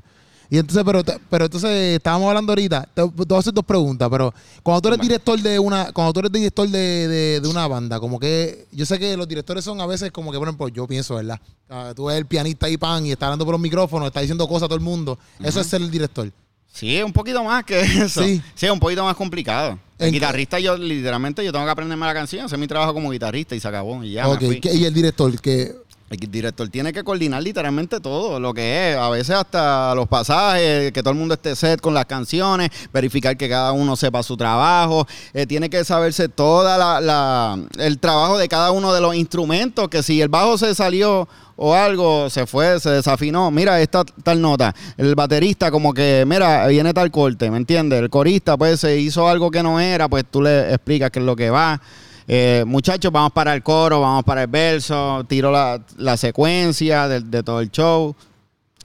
[0.50, 4.08] Y entonces, pero, pero entonces estábamos hablando ahorita, te, te voy a hacer dos preguntas,
[4.10, 4.34] pero
[4.64, 8.00] cuando tú eres director de una, cuando tú eres director de, de, de una banda,
[8.00, 10.88] como que, yo sé que los directores son a veces como que, por ejemplo, yo
[10.88, 11.40] pienso, ¿verdad?
[11.70, 14.48] Ah, tú ves el pianista y pan y está hablando por los micrófonos, está diciendo
[14.48, 15.20] cosas a todo el mundo.
[15.44, 16.32] Eso es ser el director.
[16.72, 18.22] Sí, un poquito más que eso.
[18.24, 18.42] Sí.
[18.56, 19.78] Sí, es un poquito más complicado.
[20.00, 23.56] El guitarrista, yo literalmente yo tengo que aprenderme la canción, hacer mi trabajo como guitarrista
[23.56, 24.04] y se acabó.
[24.04, 24.62] Y ya Ok, me fui.
[24.62, 25.74] ¿qué- Y el director, que
[26.10, 30.93] El director tiene que coordinar literalmente todo lo que es, a veces hasta los pasajes,
[30.93, 34.38] que todo el mundo esté set con las canciones, verificar que cada uno sepa su
[34.38, 39.15] trabajo, eh, tiene que saberse toda la, la- el trabajo de cada uno de los
[39.15, 44.06] instrumentos, que si el bajo se salió o algo, se fue, se desafinó, mira esta
[44.24, 48.00] tal nota, el baterista como que, mira, viene tal corte, ¿me entiendes?
[48.00, 51.26] El corista pues se hizo algo que no era, pues tú le explicas qué es
[51.26, 51.82] lo que va.
[52.28, 57.22] Eh, muchachos, vamos para el coro, vamos para el verso, tiro la, la secuencia de,
[57.22, 58.16] de todo el show.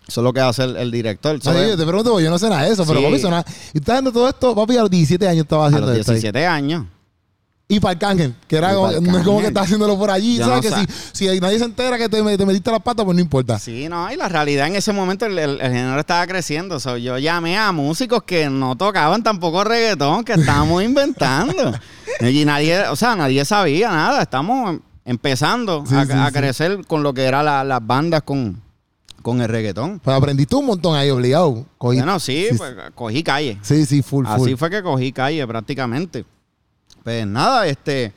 [0.07, 1.37] Eso es lo que hace el, el director.
[1.37, 1.70] O sea, ¿sabes?
[1.70, 3.05] yo te pregunto, yo no sé nada de eso, pero Sí.
[3.07, 3.44] papi, suena.
[3.72, 6.12] Y estás haciendo todo esto, papi, a los 17 años estaba a haciendo los esto.
[6.12, 6.16] ahí.
[6.18, 6.85] 17 años.
[7.68, 10.44] Y para Arcángel, que era como, no es como que estás haciéndolo por allí, Yo
[10.44, 10.70] ¿sabes?
[10.70, 13.22] no que si, si nadie se entera que te, te metiste las patas, pues no
[13.22, 13.59] importa.
[13.59, 16.78] Sí, no, y la realidad en ese momento el, el- el género estaba creciendo.
[16.81, 21.72] So, yo llamé a músicos que no tocaban tampoco reggaetón, que estábamos inventando.
[22.30, 24.22] Y nadie, o sea, nadie sabía nada.
[24.22, 26.32] Estamos empezando Sí, a, sí, a sí.
[26.32, 28.61] crecer con lo que eran la- las bandas con,
[29.22, 29.98] con el reggaetón.
[29.98, 31.66] Pues aprendiste un montón ahí, obligado.
[31.78, 33.58] Cogí- Bueno, sí, sí, pues cogí calle.
[33.62, 34.35] sí, sí, full, full.
[34.42, 36.24] Así fue que cogí calle prácticamente.
[37.02, 38.12] Pues nada, este,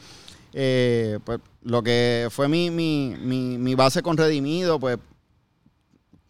[0.54, 4.98] eh, pues lo que fue mi, mi, mi, mi base con Redimido, pues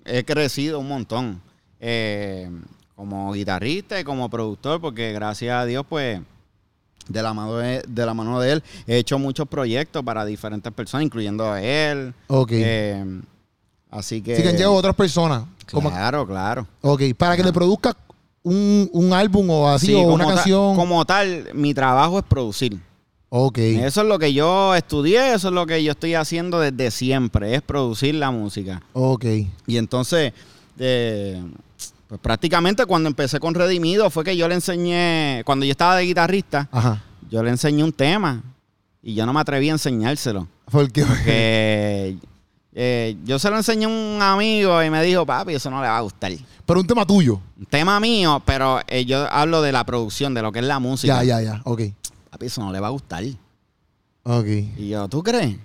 [0.05, 1.41] he crecido un montón.
[1.79, 2.49] eh,
[2.95, 6.21] como guitarrista y como productor, porque gracias a Dios, pues,
[7.07, 10.71] de la mano de, de la mano de él, he hecho muchos proyectos para diferentes
[10.73, 12.13] personas, incluyendo a él.
[12.27, 12.49] Ok.
[12.53, 13.21] Eh,
[13.91, 14.35] así que.
[14.35, 15.43] sí que han llegado otras personas.
[15.71, 16.67] Como- Claro, claro.
[16.81, 17.95] ok, para que le produzcas
[18.43, 20.75] un, un álbum o así, Sí, o una ta- canción.
[20.75, 22.77] como tal, mi trabajo es producir.
[23.29, 23.57] Ok.
[23.57, 27.55] Eso es lo que yo estudié, eso es lo que yo estoy haciendo desde siempre,
[27.55, 28.81] es producir la música.
[28.93, 29.25] Ok.
[29.67, 30.31] Y entonces,
[30.77, 31.41] eh,
[32.07, 36.03] pues prácticamente cuando empecé con Redimido fue que yo le enseñé, cuando yo estaba de
[36.03, 37.01] guitarrista, Ajá.
[37.29, 38.43] yo le enseñé un tema
[39.01, 40.47] y yo no me atreví a enseñárselo.
[40.71, 41.03] ¿Por qué?
[41.23, 42.17] Que
[42.73, 45.87] eh, yo se lo enseñé a un amigo y me dijo, papi, eso no le
[45.87, 46.31] va a gustar.
[46.65, 47.39] Pero un tema tuyo.
[47.57, 50.79] Un tema mío, pero eh, yo hablo de la producción, de lo que es la
[50.79, 51.23] música.
[51.23, 51.61] Ya, ya, ya.
[51.63, 51.81] Ok.
[52.31, 53.23] Papi, eso no le va a gustar.
[54.23, 54.47] Ok.
[54.77, 55.55] Y yo, ¿tú crees?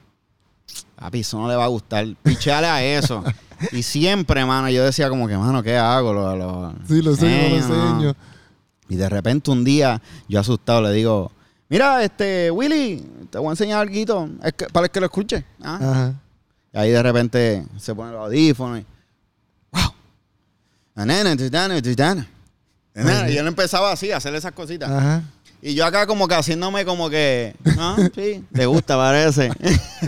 [0.94, 2.06] Papi, eso no le va a gustar.
[2.22, 3.24] Pichale a eso.
[3.72, 6.12] y siempre, mano, yo decía como que, mano, ¿qué hago?
[6.12, 7.90] Lo, lo- Sí, lo enseño, lo no.
[7.96, 8.16] enseño.
[8.88, 11.30] Y de repente un día, yo asustado, le digo,
[11.68, 15.44] mira, este, Willy, te voy a enseñar algo es que, para que lo escuche.
[15.62, 15.78] Ah.
[15.80, 16.14] Ajá.
[16.72, 18.86] Y ahí de repente se pone los audífonos y,
[19.72, 19.92] wow.
[20.94, 21.78] Anana, tutana.
[23.28, 24.90] Y él empezaba así, a hacer esas cositas.
[24.90, 25.22] Ajá.
[25.62, 29.50] Y yo acá como que haciéndome como que, ah, sí, te gusta, parece.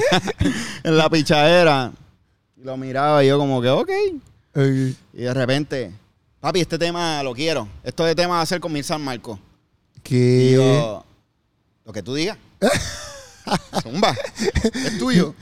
[0.82, 1.92] en la pichadera.
[2.62, 3.90] Y lo miraba y yo como que, ok.
[5.12, 5.92] Y de repente,
[6.38, 7.66] papi, este tema lo quiero.
[7.82, 9.36] Esto de tema va a ser con Mir San Marco.
[9.96, 10.52] Y ¿Qué?
[10.54, 11.04] yo,
[11.84, 12.38] lo que tú digas.
[13.82, 14.14] Zumba,
[14.74, 15.34] es tuyo.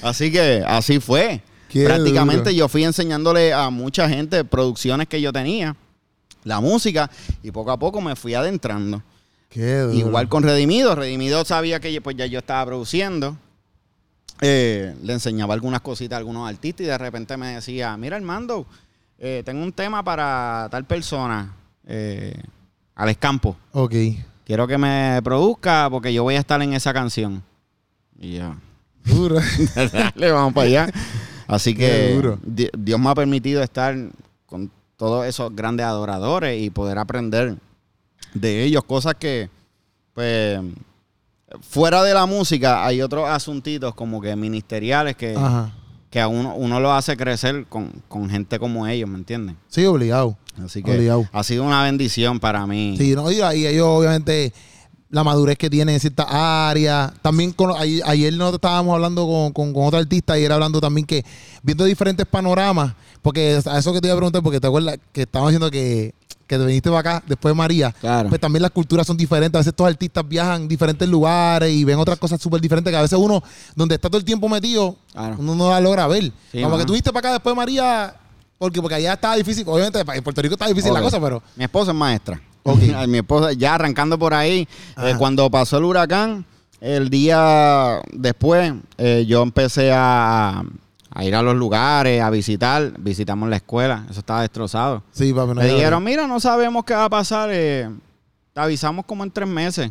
[0.00, 1.42] Así que así fue.
[1.68, 2.56] Qué Prácticamente duro.
[2.56, 5.74] yo fui enseñándole a mucha gente producciones que yo tenía,
[6.44, 7.10] la música,
[7.42, 9.02] y poco a poco me fui adentrando.
[9.48, 9.98] Qué duro.
[9.98, 10.94] Igual con Redimido.
[10.94, 13.36] Redimido sabía que pues, ya yo estaba produciendo.
[14.40, 18.66] Eh, le enseñaba algunas cositas a algunos artistas y de repente me decía, mira Armando,
[19.18, 21.54] eh, tengo un tema para tal persona,
[21.86, 22.34] eh,
[22.94, 23.56] Alex Campo.
[23.72, 23.94] Ok.
[24.44, 27.42] Quiero que me produzca porque yo voy a estar en esa canción.
[28.18, 28.54] Y yo,
[29.04, 29.36] Duro.
[29.92, 30.88] dale, vamos para allá.
[31.46, 32.20] Así que.
[32.42, 33.94] Di- Dios me ha permitido estar
[34.46, 37.56] con todos esos grandes adoradores y poder aprender
[38.34, 39.48] de ellos cosas que,
[40.14, 40.60] pues,
[41.60, 45.72] fuera de la música hay otros asuntitos como que ministeriales que, Ajá.
[46.10, 49.56] que a uno, uno lo hace crecer con, con gente como ellos, ¿me entiendes?
[49.68, 50.36] Sí, obligado.
[50.62, 51.28] Así que Obligado.
[51.32, 52.96] ha sido una bendición para mí.
[52.98, 54.52] Sí, no, y, y ellos obviamente
[55.10, 57.12] la madurez que tienen en ciertas áreas.
[57.22, 60.80] También con, ayer, ayer nosotros estábamos hablando con, con, con otro artista y era hablando
[60.80, 61.24] también que
[61.62, 65.22] viendo diferentes panoramas, porque a eso que te iba a preguntar, porque te acuerdas que
[65.22, 66.12] estábamos diciendo que,
[66.48, 68.28] que te viniste para acá después de María, Claro.
[68.28, 69.54] pues también las culturas son diferentes.
[69.54, 72.96] A veces estos artistas viajan a diferentes lugares y ven otras cosas súper diferentes que
[72.96, 73.42] a veces uno,
[73.76, 75.36] donde está todo el tiempo metido, Claro.
[75.38, 76.32] uno no la logra ver.
[76.50, 78.14] Sí, Como que tú viste para acá después de María,
[78.58, 81.40] porque, porque allá estaba difícil, obviamente en Puerto Rico está difícil la cosa, pero...
[81.54, 82.40] Mi esposa es maestra.
[82.64, 82.78] Ok.
[83.08, 86.44] Mi esposa, ya arrancando por ahí, eh, cuando pasó el huracán,
[86.80, 90.62] el día después, eh, yo empecé a,
[91.18, 92.92] a ir a los lugares, a visitar.
[92.98, 95.02] Visitamos la escuela, eso estaba destrozado.
[95.10, 97.90] Sí, papi, no Me hay- dijeron, mira, no sabemos qué va a pasar, eh,
[98.52, 99.90] te avisamos como en tres meses.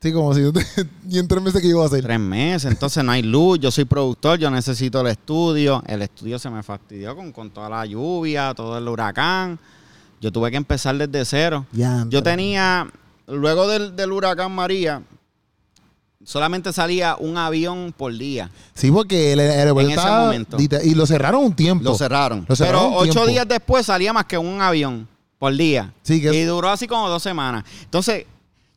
[0.00, 0.64] Sí, como si yo te-
[1.08, 2.02] y en tres meses que iba a hacer.
[2.02, 5.82] Tres meses, entonces no hay luz, yo soy productor, yo necesito el estudio.
[5.86, 9.58] El estudio se me fastidió con, con toda la lluvia, todo el huracán.
[10.22, 11.66] Yo tuve que empezar desde cero.
[11.72, 12.88] Ya, Yo tenía,
[13.26, 15.02] luego del, del huracán María,
[16.24, 18.50] solamente salía un avión por día.
[18.74, 20.56] Sí, porque el aeropuerto En ese estaba- momento.
[20.60, 21.84] Y lo cerraron un tiempo.
[21.84, 22.44] Lo cerraron.
[22.48, 23.26] Lo cerraron Pero ocho tiempo.
[23.30, 25.08] días después salía más que un avión
[25.38, 25.92] por día.
[26.02, 27.64] Sí, que- Y duró así como dos semanas.
[27.82, 28.26] Entonces,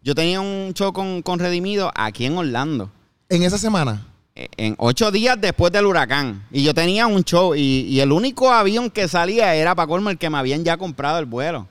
[0.04, 2.90] yo tenía un show con, con Redimido aquí en Orlando.
[3.30, 4.06] En esa semana.
[4.36, 6.44] eh, En ocho días después del huracán.
[6.52, 7.56] Y yo tenía un show.
[7.56, 10.76] Y, y el único avión que salía era para colmo el que me habían ya
[10.78, 11.68] comprado el vuelo.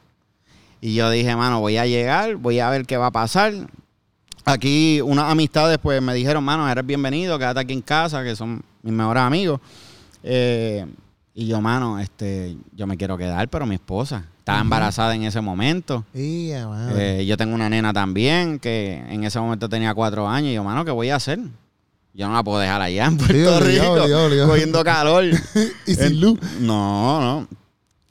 [0.80, 3.52] Y yo dije, mano, voy a llegar, voy a ver qué va a pasar.
[4.44, 8.62] Aquí unas amistades pues me dijeron, mano, eres bienvenido, quédate aquí en casa, que son
[8.82, 9.60] mis mejores amigos.
[10.22, 10.86] Eh,
[11.34, 15.40] y yo, mano, este, yo me quiero quedar, pero mi esposa estaba embarazada en ese
[15.40, 16.04] momento.
[16.68, 17.20] Madre.
[17.20, 20.50] Eh, yo tengo una nena también que en ese momento tenía cuatro años.
[20.50, 21.38] Y yo, mano, ¿qué voy a hacer?
[22.12, 24.48] Yo no la puedo dejar allá en Puerto Rico, obligado.
[24.48, 25.24] cogiendo calor.
[25.86, 26.38] y sin luz.
[26.60, 27.48] No, no.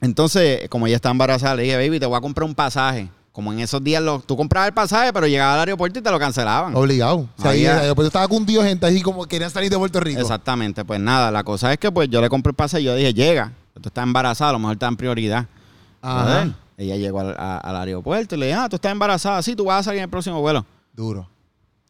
[0.00, 3.08] Entonces, como ella está embarazada, le dije, baby, te voy a comprar un pasaje.
[3.34, 6.10] Como en esos días lo- tú comprabas el pasaje, pero llegaba al aeropuerto y te
[6.10, 6.74] lo cancelaban.
[6.76, 7.28] Obligado.
[7.36, 10.20] O sea, ahí el aeropuerto estaba cundido gente así como querían salir de Puerto Rico.
[10.20, 12.94] Exactamente, pues nada, la cosa es que pues yo le compré el pasaje y yo
[12.94, 15.46] dije, llega, tú estás embarazada, a lo mejor está en prioridad.
[16.00, 16.54] Ajá.
[16.76, 19.64] Ella llegó al, a- al aeropuerto y le dije, ah, tú estás embarazada, sí, tú
[19.64, 20.64] vas a salir en el próximo vuelo.
[20.92, 21.28] Duro.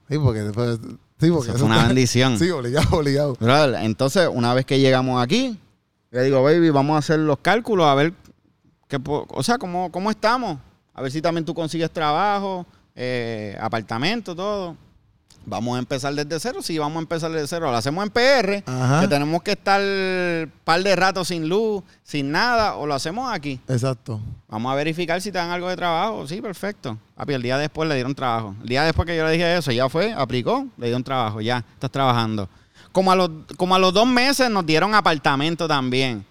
[0.08, 0.78] Sí, porque después.
[1.20, 2.38] Sí, porque Eso fue una está- bendición.
[2.38, 3.36] Sí, obligado, obligado.
[3.80, 5.58] Entonces, una vez que llegamos aquí,
[6.10, 8.14] le digo, baby, vamos a hacer los cálculos, a ver,
[8.88, 10.58] qué, o sea, cómo, cómo estamos.
[10.94, 14.76] A ver si también tú consigues trabajo, eh, apartamento, todo.
[15.46, 16.60] Vamos a empezar desde cero.
[16.62, 17.70] Sí, vamos a empezar desde cero.
[17.70, 19.02] Lo hacemos en PR, Ajá.
[19.02, 23.30] que tenemos que estar un par de rato sin luz, sin nada, o lo hacemos
[23.30, 23.60] aquí.
[23.68, 24.20] Exacto.
[24.48, 26.26] Vamos a verificar si te dan algo de trabajo.
[26.26, 26.96] Sí, perfecto.
[27.14, 28.54] Papi, el día después le dieron trabajo.
[28.62, 31.62] El día después que yo le dije eso, ya fue, aplicó, le dieron trabajo, ya,
[31.74, 32.48] estás trabajando.
[32.92, 36.24] Como a los, como a los dos meses nos dieron apartamento también.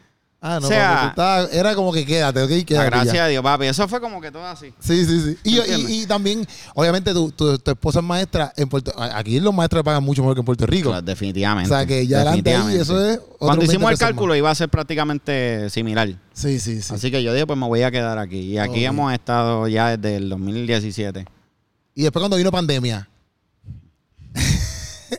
[0.46, 2.90] Ah, no, O sea- era como que quédate, ok, quédate.
[2.90, 3.26] gracia ya.
[3.28, 3.66] de Dios, papi.
[3.68, 4.74] Eso fue como que todo así.
[4.78, 5.38] Sí, sí, sí.
[5.46, 9.54] Y, y, y también, obviamente, tu, tu, tu esposa es maestra en Puerto Aquí los
[9.54, 10.90] maestros pagan mucho mejor que en Puerto Rico.
[10.90, 11.74] Claro, definitivamente.
[11.74, 14.56] O sea, que ya adelante ahí, eso es Cuando 20 hicimos el cálculo iba a
[14.56, 16.10] ser prácticamente similar.
[16.34, 16.94] Sí, sí, sí.
[16.94, 18.40] Así que yo dije, pues me voy a quedar aquí.
[18.40, 21.26] Y aquí hemos estado ya desde el 2017.
[21.96, 23.08] Y después cuando vino pandemia.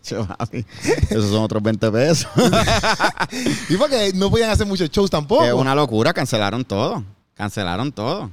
[0.02, 2.30] Esos son otros 20 pesos.
[3.68, 5.44] Y porque no podían hacer muchos shows tampoco.
[5.44, 7.02] Es una locura, cancelaron todo.
[7.34, 8.30] Cancelaron todo.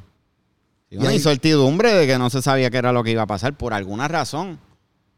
[0.89, 3.23] Y una Y ahí- incertidumbre de que no se sabía qué era lo que iba
[3.23, 4.59] a pasar por alguna razón.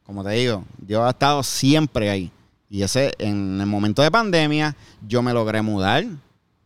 [0.03, 2.31] Como te digo, yo he estado siempre ahí.
[2.69, 4.75] Y ese, en el momento de pandemia,
[5.07, 6.05] yo me logré mudar.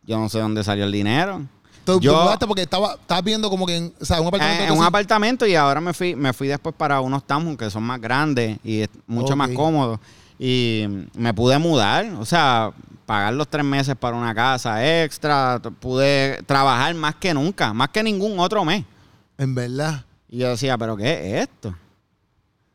[0.04, 1.42] Yo no sé dónde salió el dinero.
[1.94, 4.62] Tú, yo- tú mudaste porque estaba, estabas viendo como que en, o sea, un apartamento.
[4.64, 7.70] Eh, en un apartamento y ahora me fui, me fui después para unos townhomes que
[7.70, 9.98] son más grandes y es mucho más cómodos.
[10.38, 12.70] Y me pude mudar, o sea,
[13.06, 18.02] pagar los tres meses para una casa extra, pude trabajar más que nunca, más que
[18.02, 18.84] ningún otro mes.
[19.38, 20.04] En verdad.
[20.28, 21.74] Y yo decía, ¿pero qué es esto?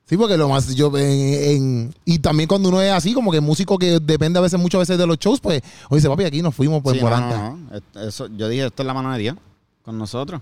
[0.05, 3.39] Sí, porque lo más yo en, en- y también cuando uno es así, como que
[3.39, 6.41] músico que depende a veces, muchas veces de los shows, pues, o dice, papi, aquí
[6.41, 7.35] nos fuimos por Sí, no, volante.
[7.35, 7.75] no, no.
[7.77, 9.37] Et- Eso, yo dije, esto es la mano de Dios
[9.81, 10.41] con nosotros.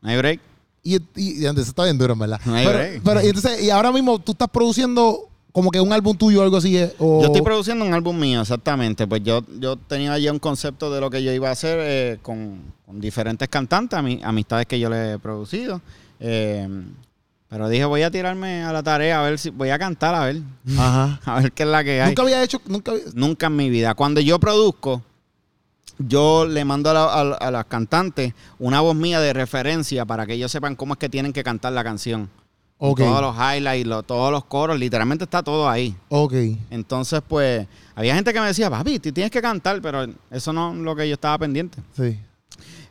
[0.00, 0.40] No hay break.
[0.82, 2.40] Y, y, y antes está bien duro, verdad.
[2.46, 3.02] No hay pero, break.
[3.02, 6.42] pero, y entonces, y ahora mismo tú estás produciendo como que un álbum tuyo o
[6.44, 6.76] algo así.
[6.78, 7.20] eh, O...
[7.20, 9.06] Yo estoy produciendo un álbum mío, exactamente.
[9.08, 12.18] Pues yo, yo tenía ya un concepto de lo que yo iba a hacer eh,
[12.22, 15.82] con, con diferentes cantantes, ami- amistades que yo le he producido.
[16.20, 16.66] Eh,
[17.50, 20.24] pero dije, voy a tirarme a la tarea, a ver si voy a cantar, a
[20.26, 20.40] ver,
[20.78, 21.20] Ajá.
[21.26, 22.08] a ver qué es la que hay.
[22.08, 23.94] Nunca había hecho, nunca había- Nunca en mi vida.
[23.94, 25.02] Cuando yo produzco,
[25.98, 30.24] yo le mando a, la- a- a las cantantes una voz mía de referencia para
[30.26, 32.30] que ellos sepan cómo es que tienen que cantar la canción.
[32.78, 33.00] Con Ok.
[33.00, 35.94] Todos los highlights, lo- todos los coros, literalmente está todo ahí.
[36.08, 36.32] Ok.
[36.70, 40.72] Entonces, pues, había gente que me decía, papi, tú tienes que cantar, pero eso no
[40.72, 41.76] es lo que yo estaba pendiente.
[41.94, 42.18] Sí.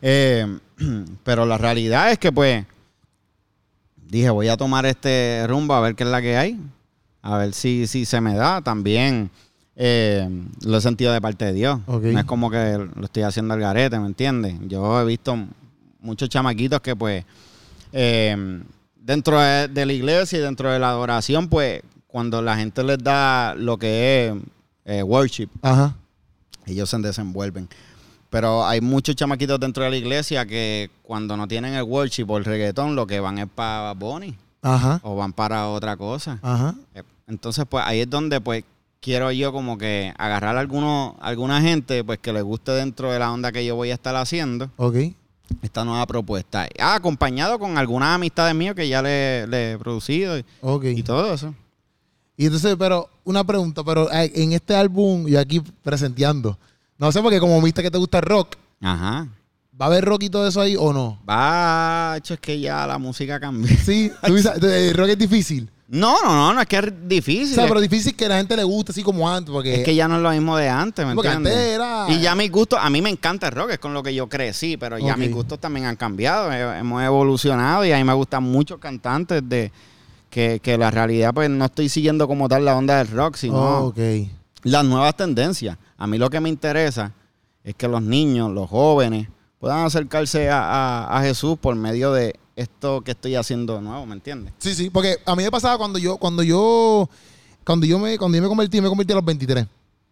[0.02, 0.60] Eh,
[1.24, 2.64] pero la realidad es que, pues,
[4.10, 6.60] dije, voy a tomar este rumbo a ver qué es la que hay,
[7.22, 8.62] a ver si, si se me da.
[8.62, 9.30] También
[9.76, 10.28] eh,
[10.66, 11.80] lo he sentido de parte de Dios.
[11.88, 14.56] No es como que lo estoy haciendo al garete, ¿me entiendes?
[14.68, 15.38] Yo he visto
[16.02, 17.24] muchos chamaquitos que, pues,
[17.94, 18.62] eh,
[18.96, 22.98] dentro de, de la iglesia y dentro de la adoración, pues, cuando la gente les
[22.98, 24.34] da lo que es
[24.86, 25.96] eh, worship, Ajá.
[26.66, 27.70] ellos se desenvuelven.
[28.30, 32.38] Pero hay muchos chamaquitos dentro de la iglesia que cuando no tienen el worship o
[32.38, 35.00] el reggaetón, lo que van es para Bonnie Ajá.
[35.04, 36.38] o van para otra cosa.
[36.42, 36.76] Ajá.
[36.94, 38.64] Eh, Entonces, pues ahí es donde pues
[39.02, 43.18] quiero yo como que agarrar a alguno, alguna gente pues que le guste dentro de
[43.20, 44.96] la onda que yo voy a estar haciendo Ok.
[45.64, 46.68] esta nueva propuesta.
[46.80, 50.84] Ah, acompañado con algunas amistades mías que ya le, le he producido y, Ok.
[50.86, 51.56] y todo eso.
[52.38, 56.58] Y entonces, pero, una pregunta, pero eh, en este álbum, yo aquí presenteando,
[57.00, 59.28] no sé, porque como viste que te gusta el rock, Ajá.
[59.82, 61.18] ¿va a haber rock y todo eso ahí o no?
[61.28, 63.76] Va, hecho, es que ya la música cambió.
[63.84, 65.70] Sí, tú dices, el rock es difícil.
[65.92, 67.56] No, no, no, no es que es O difícil.
[67.56, 69.78] sea, es- pero difícil que la gente le guste así como antes, porque...
[69.78, 71.54] Es que ya no es lo mismo de antes, ¿me Porque entiendes?
[71.56, 74.04] antes era- Y ya mis gustos, a mí me encanta el rock, es con lo
[74.04, 75.18] que yo crecí, pero ya Ok.
[75.18, 79.42] mis gustos también han cambiado, he- hemos evolucionado y a mí me gustan muchos cantantes
[79.50, 79.72] de
[80.30, 83.58] que, que la realidad pues no estoy siguiendo como tal la onda del rock, sino
[83.58, 83.98] Oh, ok.
[84.64, 85.78] Las nuevas tendencias.
[85.98, 87.14] A mí lo que me interesa
[87.64, 89.28] es que los niños, los jóvenes,
[89.60, 94.14] puedan acercarse a, a- a Jesús por medio de esto que estoy haciendo nuevo, ¿me
[94.14, 94.54] entiendes?
[94.58, 97.10] Sí, sí, porque a mí me pasaba cuando yo, cuando yo,
[97.66, 99.66] cuando yo me, cuando yo me convertí, me convertí a los 23.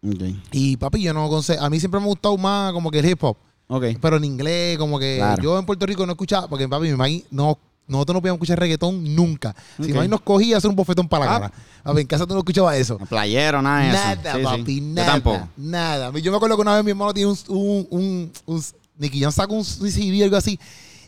[0.06, 0.22] Ok.
[0.52, 3.22] Y papi, yo no a mí siempre me ha gustado más como que el hip
[3.24, 3.36] hop,
[3.68, 3.84] Ok.
[4.00, 5.42] pero en inglés, como que Claro.
[5.42, 7.58] yo en Puerto Rico no escuchaba, porque papi, mi maíz no,
[7.88, 9.54] nosotros no podíamos escuchar reggaetón nunca.
[9.78, 9.88] Si Ok.
[9.88, 11.40] mi maíz nos cogía a hacer un bofetón para la Ah.
[11.40, 11.52] cara.
[11.82, 12.96] Papi, en casa tú no escuchabas eso.
[13.00, 13.96] No, Playero, nada de eso.
[13.96, 14.44] Nada, Sí, sí.
[14.44, 15.12] papi, Yo nada.
[15.12, 15.48] tampoco.
[15.56, 16.18] Nada.
[16.18, 18.62] Yo me acuerdo que una vez mi hermano tiene un, un, un, un
[18.98, 20.58] Nicky Jam sacó un CD algo así.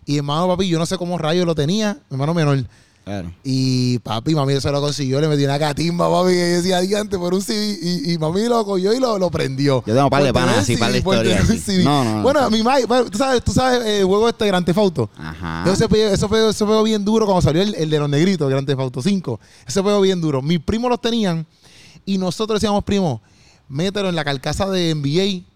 [0.06, 2.64] Y hermano, papi, yo no sé cómo rayos lo tenía, mi hermano menor.
[3.10, 3.32] Claro.
[3.42, 7.34] Y papi, mami se lo consiguió, le metió una catimba, papi, que decía adiante por
[7.34, 7.76] un CD.
[7.82, 9.82] Y, y mami lo cogió y lo, lo prendió.
[9.84, 11.44] Yo tengo par de panas así, par de historias.
[11.44, 11.82] CD.
[11.82, 12.22] No, no, no.
[12.22, 15.10] Bueno, mi mai, bueno, tú sabes, tú sabes el juego este Grand Theft Auto.
[15.16, 15.64] Ajá.
[15.66, 18.48] Eso fue, eso, fue, eso fue bien duro cuando salió el, el de los negritos,
[18.48, 19.40] Grand Theft Auto 5.
[19.66, 20.40] Eso fue bien duro.
[20.40, 21.44] Mis primos los tenían
[22.06, 23.20] y nosotros decíamos, primo,
[23.68, 25.49] mételo en la carcasa de NBA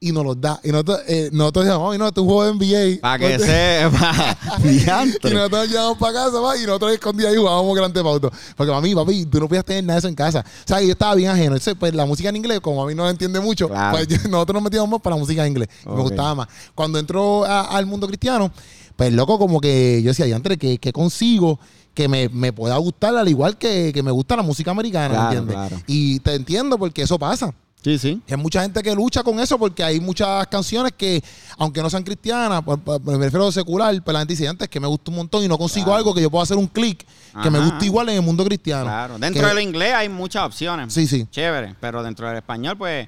[0.00, 0.60] y nos los da.
[0.62, 3.00] Y nosotros, eh, nosotros decíamos, "Ay, no, un juego de NBA.
[3.00, 4.36] Para que sepa.
[4.64, 5.34] y Diantre.
[5.34, 8.32] nosotros nos llevamos para casa va, y nosotros escondidos ahí jugábamos Grand Theft Auto.
[8.56, 10.40] Porque a mí, papi, tú no podías tener nada de eso en casa.
[10.40, 11.46] O sea, yo estaba bien ajeno.
[11.56, 13.96] Entonces, pues la música en inglés, como a mí no la entiende mucho, Claro.
[13.96, 15.68] pues yo- nosotros nos metíamos más para la música en inglés.
[15.84, 16.48] Y Me gustaba más.
[16.74, 18.52] Cuando entró a- al mundo cristiano,
[18.96, 21.58] pues loco, como que yo decía, antes que, que consigo
[21.94, 25.26] que me, me pueda gustar al igual que, que me gusta la música americana, Claro,
[25.30, 25.54] ¿entiendes?
[25.56, 25.76] claro.
[25.88, 27.52] Y te entiendo porque eso pasa.
[27.82, 28.20] Sí, sí.
[28.26, 31.22] Y hay mucha gente que lucha con eso porque hay muchas canciones que,
[31.56, 34.68] aunque no sean cristianas, pues, pues, me refiero a secular, pues la gente dice antes
[34.68, 35.98] que me gusta un montón y no consigo Claro.
[35.98, 37.06] algo que yo pueda hacer un clic
[37.42, 38.84] que me guste igual en el mundo cristiano.
[38.84, 39.18] Claro.
[39.18, 40.92] Dentro Que- del inglés hay muchas opciones.
[40.92, 41.26] Sí, sí.
[41.30, 41.76] Chévere.
[41.80, 43.06] Pero dentro del español, pues.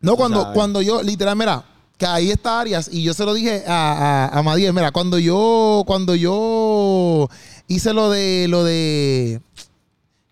[0.00, 0.54] No, cuando, sabes.
[0.54, 1.62] cuando yo, literal, mira,
[1.98, 5.18] que ahí está Arias y yo se lo dije a, a, a Madiel, mira, cuando
[5.18, 7.28] yo, cuando yo
[7.68, 9.40] hice lo de, lo de,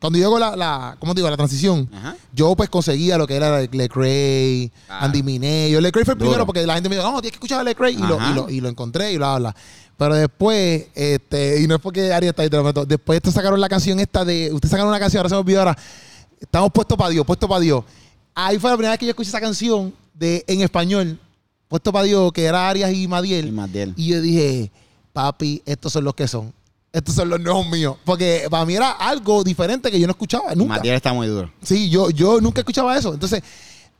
[0.02, 1.30] cuando yo hago la, la ¿cómo te digo?
[1.30, 2.14] La transición, Ajá.
[2.34, 5.06] yo pues conseguía lo que era Lecrae, Ah.
[5.06, 5.68] Andy Mineo.
[5.70, 6.30] Yo Lecrae fue el Duro.
[6.30, 8.30] primero porque la gente me dijo, no, tienes que escuchar a Lecrae y lo, Ajá.
[8.30, 9.56] y, lo, y lo encontré y bla, bla.
[9.96, 13.30] Pero después, este, y no es porque Arias está ahí, te lo meto, después te
[13.32, 15.78] sacaron la canción esta de, ustedes sacaron una canción, ahora se me olvidó ahora,
[16.40, 17.84] estamos puestos para Dios, puestos para Dios.
[18.34, 21.20] Ahí fue la primera vez que yo escuché esa canción de, en español,
[21.68, 23.48] puesto para Dios, que era Arias y Madiel.
[23.48, 23.94] Y Madiel.
[23.96, 24.72] Y yo dije,
[25.12, 26.52] papi, estos son los que son.
[26.92, 27.96] Estos son los nuevos míos.
[28.04, 30.74] Porque para mí era algo diferente que yo no escuchaba nunca.
[30.76, 31.50] Madiel está muy duro.
[31.62, 33.14] Sí, yo, yo nunca escuchaba eso.
[33.14, 33.42] Entonces,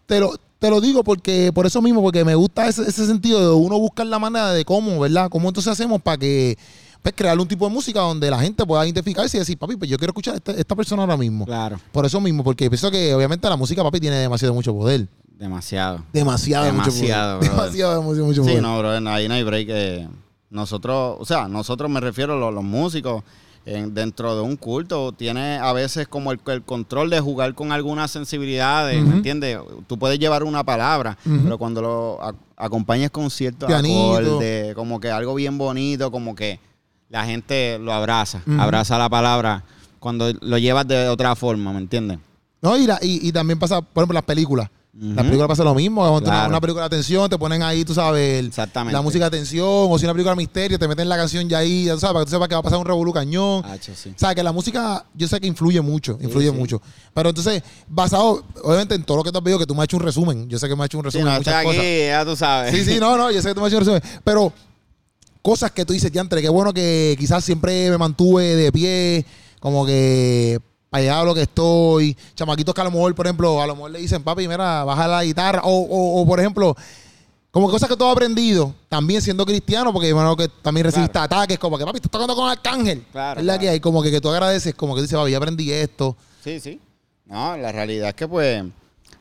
[0.07, 3.41] te lo, te lo digo porque por eso mismo, porque me gusta ese, ese sentido
[3.41, 5.31] de uno buscar la manera de cómo, ¿verdad?
[5.31, 6.59] Cómo entonces hacemos para que
[7.01, 9.91] pues, crear un tipo de música donde la gente pueda identificarse y decir, papi, pues
[9.91, 11.47] yo quiero escuchar a esta, esta persona ahora mismo.
[11.47, 11.81] Claro.
[11.93, 15.09] Por eso mismo, porque pienso que obviamente la música, papi, tiene demasiado mucho poder.
[15.39, 16.05] Demasiado.
[16.13, 17.49] Demasiado, Demasiado, mucho poder.
[17.49, 17.51] brother.
[17.51, 18.63] Demasiado, mucho, mucho Sí, poder.
[18.63, 19.67] no, bro, ahí no hay break.
[19.71, 20.09] eh,
[20.53, 23.23] nosotros, o sea, nosotros me refiero a los, los músicos.
[23.65, 27.71] en- dentro de un culto tiene a veces como el, el control de jugar con
[27.71, 29.01] algunas sensibilidades.
[29.05, 29.57] ¿me entiendes?
[29.87, 34.17] Tú puedes llevar una palabra, pero cuando lo a- acompañas con ciertos Pianito.
[34.17, 36.59] acordes, como que algo bien bonito, como que
[37.09, 39.63] la gente lo abraza, abraza la palabra
[40.01, 42.19] cuando lo llevas de otra forma, ¿me entiendes?
[42.61, 44.69] No, y, la- y, y también pasa, por ejemplo, las películas.
[44.95, 45.07] Ujú.
[45.15, 46.03] Las películas pasa lo mismo.
[46.19, 48.93] Una- película de atención, te ponen ahí, tú sabes, Exactamente.
[48.93, 49.67] la música de atención.
[49.67, 52.13] O si una película de misterio, te meten la canción ya ahí, ya tú sabes,
[52.13, 53.65] para que tú sepas que va a pasar un revolú cañón.
[53.81, 54.11] Sí.
[54.15, 56.55] O sea, que la música, yo sé que influye mucho, influye sí.
[56.57, 56.83] mucho.
[57.15, 59.85] Pero entonces, basado, obviamente, en todo lo que te has pedido, que tú me has
[59.85, 60.49] hecho un resumen.
[60.51, 61.85] Yo sé que me has hecho un resumen no, de muchas aquí, cosas.
[61.85, 62.75] ya tú sabes.
[62.75, 64.21] Sí, sí, no, no, yo sé que tú me has hecho un resumen.
[64.25, 64.53] Pero
[65.41, 69.25] cosas que tú dices, Yantre, qué bueno que quizás siempre me mantuve de pie,
[69.59, 70.61] como que
[70.93, 72.15] para llegar a lo que estoy.
[72.35, 75.09] Chamaquitos que a lo mejor, por ejemplo, a lo mejor le dicen, papi, mira, baja
[75.09, 75.63] la guitarra.
[75.65, 76.77] O, o, o, por ejemplo,
[77.51, 81.59] como cosas que tú has aprendido, también siendo cristiano, porque hermano que también recibiste ataques,
[81.59, 83.07] como que papi, estás tocando con Arcángel.
[83.11, 83.61] Claro, Es la claro.
[83.63, 86.15] que hay, como que, que tú agradeces, como que dices, papi, ya aprendí esto.
[86.45, 86.79] Sí, sí.
[87.25, 88.63] No, la realidad es que pues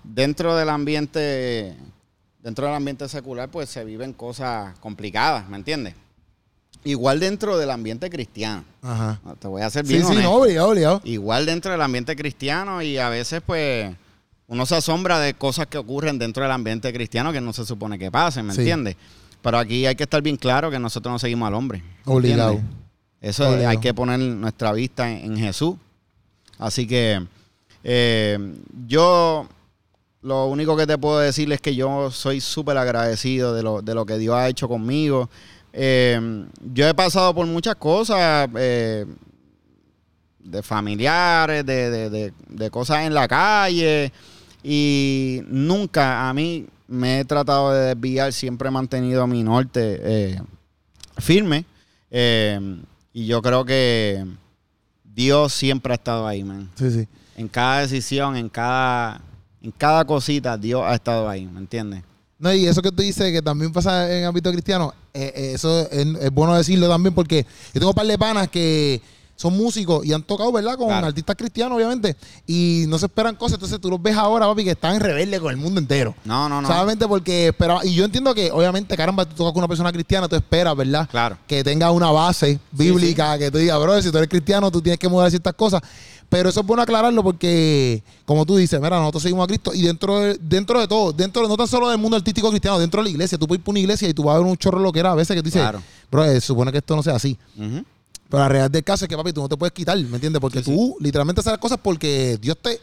[0.04, 1.78] dentro del ambiente
[2.40, 5.96] dentro del ambiente secular pues se viven cosas complicadas, ¿me entiendes?
[6.84, 8.64] Igual dentro del ambiente cristiano.
[8.82, 9.20] Ajá.
[9.24, 10.24] No, Te voy a Sí, bien sí, honesto.
[10.30, 11.02] no, obligado, obligado.
[11.04, 13.94] Igual dentro del ambiente cristiano y a veces pues
[14.48, 17.98] uno se asombra de cosas que ocurren dentro del ambiente cristiano que no se supone
[18.00, 18.62] que pasen, ¿me Sí.
[18.62, 18.96] entiendes?
[19.42, 21.84] Pero aquí hay que estar bien claro que nosotros no seguimos al hombre.
[22.06, 22.52] ¿me Obligado.
[22.54, 22.78] entiendes?
[23.22, 23.70] Eso Obligado.
[23.70, 25.76] hay que poner nuestra vista en, en Jesús.
[26.58, 27.24] Así que
[27.84, 28.38] eh,
[28.88, 29.48] yo
[30.22, 33.96] lo único que te puedo decir es que yo soy súper agradecido de lo, de
[33.96, 35.30] lo que Dios ha hecho conmigo.
[35.74, 38.50] Eh, yo he pasado por muchas cosas.
[38.56, 39.06] eh,
[40.44, 44.12] de familiares, de, de- de- de cosas en la calle.
[44.64, 50.42] Y nunca a mí me he tratado de desviar, siempre he mantenido mi norte eh,
[51.20, 51.64] firme.
[53.14, 54.26] Y yo creo que
[55.04, 56.70] Dios siempre ha estado ahí, man.
[56.76, 57.08] Sí, sí.
[57.38, 59.22] En cada decisión, en cada,
[59.62, 62.04] en cada cosita, Dios ha estado ahí, ¿me entiendes?
[62.42, 65.88] No, y eso que tú dices que también pasa en ámbito cristiano, eh, eh, eso
[65.92, 69.00] es, es bueno decirlo también porque yo tengo un par de panas que
[69.36, 70.76] son músicos y han tocado, ¿verdad?
[70.76, 71.08] Con Claro.
[71.08, 72.16] artistas cristianos, obviamente,
[72.46, 73.56] y no se esperan cosas.
[73.56, 76.14] Entonces tú los ves ahora, papi, que están rebeldes con el mundo entero.
[76.26, 76.68] No, no, no.
[76.68, 77.84] Solamente porque esperaba.
[77.84, 81.08] Y yo entiendo que, obviamente, caramba, tú tocas con una persona cristiana, tú esperas, ¿verdad?
[81.10, 81.38] Claro.
[81.48, 85.00] Que tenga una base bíblica, que tú digas, bro, si tú eres cristiano, tú tienes
[85.00, 85.82] que mudar ciertas cosas.
[86.32, 89.82] Pero eso es bueno aclararlo porque, como tú dices, mira, nosotros seguimos a Cristo y
[89.82, 93.02] dentro de, dentro de todo, dentro de- no tan solo del mundo artístico cristiano, dentro
[93.02, 94.56] de la iglesia, tú puedes ir por una iglesia y tú vas a ver un
[94.56, 95.84] chorro lo que era a veces que tú dices, Claro.
[96.10, 97.38] bro, eh, supone que esto no sea así.
[97.58, 97.84] Pero
[98.44, 100.40] la realidad del caso es que, papi, tú no te puedes quitar, ¿me entiendes?
[100.40, 102.80] Porque Sí, tú literalmente haces las cosas porque Dios te,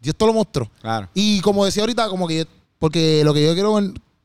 [0.00, 0.70] Dios te lo mostró.
[0.80, 1.06] Claro.
[1.12, 2.46] Y como decía ahorita, como que
[2.78, 3.78] porque lo que yo quiero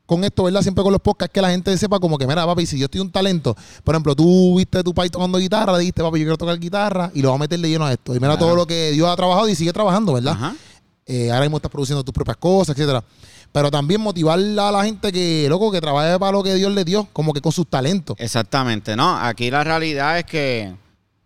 [0.06, 0.62] con esto, ¿verdad?
[0.62, 3.02] Siempre con los podcasts, que la gente sepa como que, mira, papi, si yo estoy
[3.02, 6.60] un talento, por ejemplo, tú viste tu país tocando guitarra, dijiste, papi, yo quiero tocar
[6.60, 8.16] guitarra y lo vas a meterle lleno a esto.
[8.16, 10.34] Y mira todo lo que Dios ha trabajado y sigue trabajando, ¿verdad?
[10.34, 10.56] Ajá.
[11.08, 13.04] Eh, ahora mismo estás produciendo tus propias cosas, etcétera.
[13.52, 16.84] Pero también motivar a la gente que, loco, que trabaje para lo que Dios le
[16.84, 18.16] dio, como que con sus talentos.
[18.20, 20.76] Exactamente, no, aquí la realidad es que,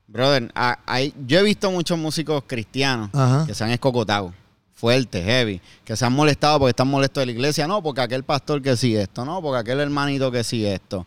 [0.07, 3.45] brother, a- hay, yo he visto muchos músicos cristianos Ajá.
[3.47, 4.33] que se han escocotado,
[4.79, 8.23] fuertes, heavy, que se han molestado porque están molestos de la iglesia, no, porque aquel
[8.23, 11.05] pastor que sí esto, no, porque aquel hermanito que sí esto.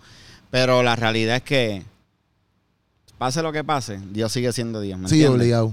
[0.50, 1.82] Pero la realidad es que,
[3.16, 5.40] pase lo que pase, Dios sigue siendo Dios, ¿me Sí, entiendes?
[5.40, 5.72] obligado.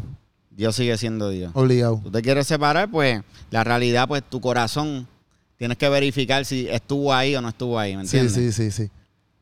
[0.52, 1.52] Dios sigue siendo Dios.
[1.56, 2.00] Obligado.
[2.04, 3.22] Tú te quieres separar, pues
[3.52, 5.08] la realidad, pues tu corazón,
[5.58, 8.56] tienes que verificar si estuvo ahí o no estuvo ahí, ¿me Sí, entiendes?
[8.56, 8.92] sí, sí, sí.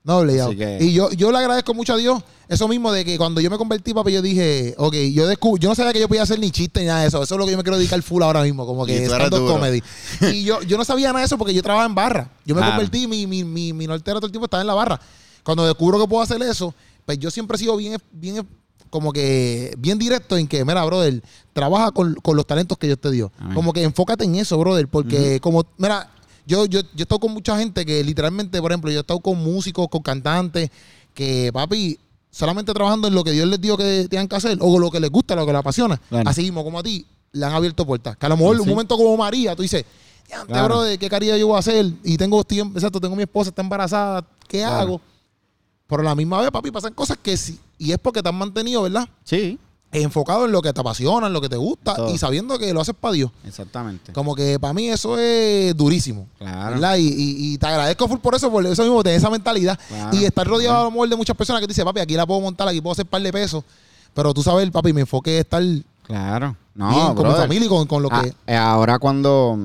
[0.08, 0.52] No, obligado.
[0.56, 3.50] Que- Y yo, yo le agradezco mucho a Dios eso mismo de que cuando yo
[3.50, 6.40] me convertí, papi, yo dije, ok, yo descubrí, yo no sabía que yo podía hacer
[6.40, 7.22] ni chiste ni nada de eso.
[7.22, 9.84] Eso es lo que yo me quiero dedicar full ahora mismo, como que stand-up comedy.
[10.34, 12.32] Y yo, yo no sabía nada de eso porque yo trabajaba en barra.
[12.46, 12.76] Yo me Claro.
[12.78, 15.00] convertí, mi, mi, mi, mi nortero todo el tiempo estaba en la barra.
[15.44, 16.74] Cuando descubro que puedo hacer eso,
[17.06, 18.48] pues yo siempre he sido bien, bien
[18.90, 23.00] como que bien directo en que, mira, brother, trabaja con, con los talentos que Dios
[23.02, 23.30] te dio.
[23.54, 26.10] Como que enfócate en eso, brother, porque como, mira,
[26.48, 29.20] yo, yo, yo he estado con mucha gente que literalmente, por ejemplo, yo he estado
[29.20, 30.70] con músicos, con cantantes,
[31.14, 32.00] que, papi,
[32.32, 35.00] solamente trabajando en lo que Dios les dio que tengan que hacer, o lo que
[35.00, 36.00] les gusta, lo que les apasiona.
[36.26, 38.16] Así mismo, como a ti, le han abierto puertas.
[38.18, 38.62] Que a lo mejor Sí.
[38.64, 39.84] un momento como María, tú dices,
[40.30, 40.66] ya, Claro.
[40.76, 41.86] brother, ¿qué caridad yo voy a hacer?
[42.04, 44.76] Y tengo tiempo, exacto, tengo mi esposa, está embarazada, ¿qué Claro.
[44.76, 45.02] hago?
[45.88, 47.60] Pero a la misma vez, papi, pasan cosas que sí.
[47.78, 49.08] Y es porque te han mantenido, ¿verdad?
[49.24, 49.58] Sí,
[49.92, 52.14] Enfocado en lo que te apasiona, en lo que te gusta Todo.
[52.14, 53.32] y sabiendo que lo haces para Dios.
[53.46, 54.12] exactamente.
[54.12, 56.28] Como que para mí eso es durísimo.
[56.38, 56.72] Claro.
[56.72, 56.98] ¿verdad?
[56.98, 59.80] Y, y- y te agradezco full por eso, por eso mismo, tener esa mentalidad.
[59.88, 60.16] Claro.
[60.18, 62.26] Y estar rodeado a lo mejor de muchas personas que te dicen, papi, aquí la
[62.28, 63.64] puedo montar, aquí puedo hacer par de pesos.
[64.14, 66.56] Pero tú sabes, papi, mi enfoque es estar bien Claro.
[66.76, 68.34] No, con mi familia y con, con lo Ah, que.
[68.54, 69.58] eh, ahora cuando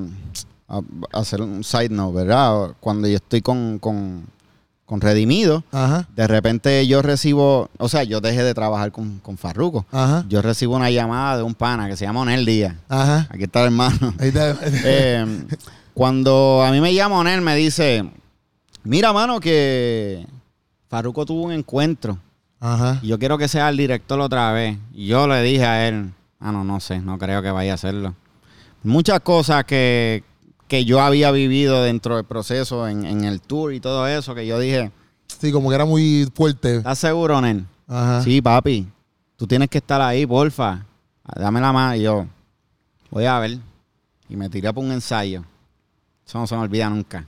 [0.67, 2.71] a- a hacer un side note, ¿verdad?
[2.79, 4.25] Cuando yo estoy con, con,
[4.93, 9.39] con Redimido, Ajá, de repente yo recibo, o sea, yo dejé de trabajar con, con
[9.39, 9.87] Farruko.
[9.91, 12.75] ajá, Yo recibo una llamada de un pana que se llama Onel Díaz.
[12.89, 13.27] ajá.
[13.31, 14.13] Aquí está el hermano.
[14.19, 14.55] Ahí está.
[14.85, 15.45] Eh,
[15.95, 18.07] cuando a mí me llama Onel, me dice,
[18.83, 20.27] mira, mano, que
[20.89, 22.19] Farruko tuvo un encuentro.
[22.59, 22.99] Ajá.
[23.01, 24.77] Y yo quiero que sea el director otra vez.
[24.93, 27.75] Y yo le dije a él, ah, no, no sé, no creo que vaya a
[27.75, 28.13] hacerlo.
[28.83, 30.23] Muchas cosas que,
[30.73, 34.47] que yo había vivido dentro del proceso, en, en el tour y todo eso, que
[34.47, 34.91] yo dije,
[35.39, 36.77] Sí, como que era muy fuerte.
[36.77, 37.67] ¿estás seguro, Nen?
[37.87, 38.23] Ajá.
[38.23, 38.87] Sí, papi,
[39.37, 40.83] tú tienes que estar ahí, porfa.
[41.35, 41.95] Dame la mano.
[41.95, 42.25] Y yo,
[43.11, 43.59] voy a ver.
[44.27, 45.43] Y me tiré por un ensayo.
[46.25, 47.23] Eso no se me olvida nunca.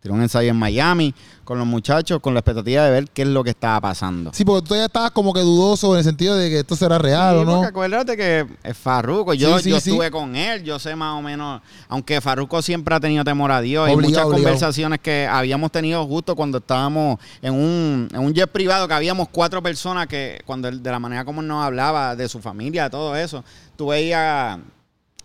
[0.00, 3.28] Tiré un ensayo en Miami con los muchachos, con la expectativa de ver qué es
[3.28, 4.30] lo que estaba pasando.
[4.32, 6.98] Sí, porque tú ya estabas como que dudoso en el sentido de que esto será
[6.98, 7.62] real Sí, o no.
[7.64, 9.34] acuérdate que es Farruko.
[9.34, 11.60] Yo, Sí, sí, yo estuve con él, yo sé más o menos.
[11.88, 13.88] Aunque Farruko siempre ha tenido temor a Dios.
[13.88, 14.44] y Obligado, muchas obligado.
[14.44, 19.28] conversaciones que habíamos tenido justo cuando estábamos en un, en un jet privado, que habíamos
[19.30, 22.84] cuatro personas que, cuando él- de la manera como él nos hablaba de su familia,
[22.84, 23.42] de todo eso,
[23.74, 24.58] tú veías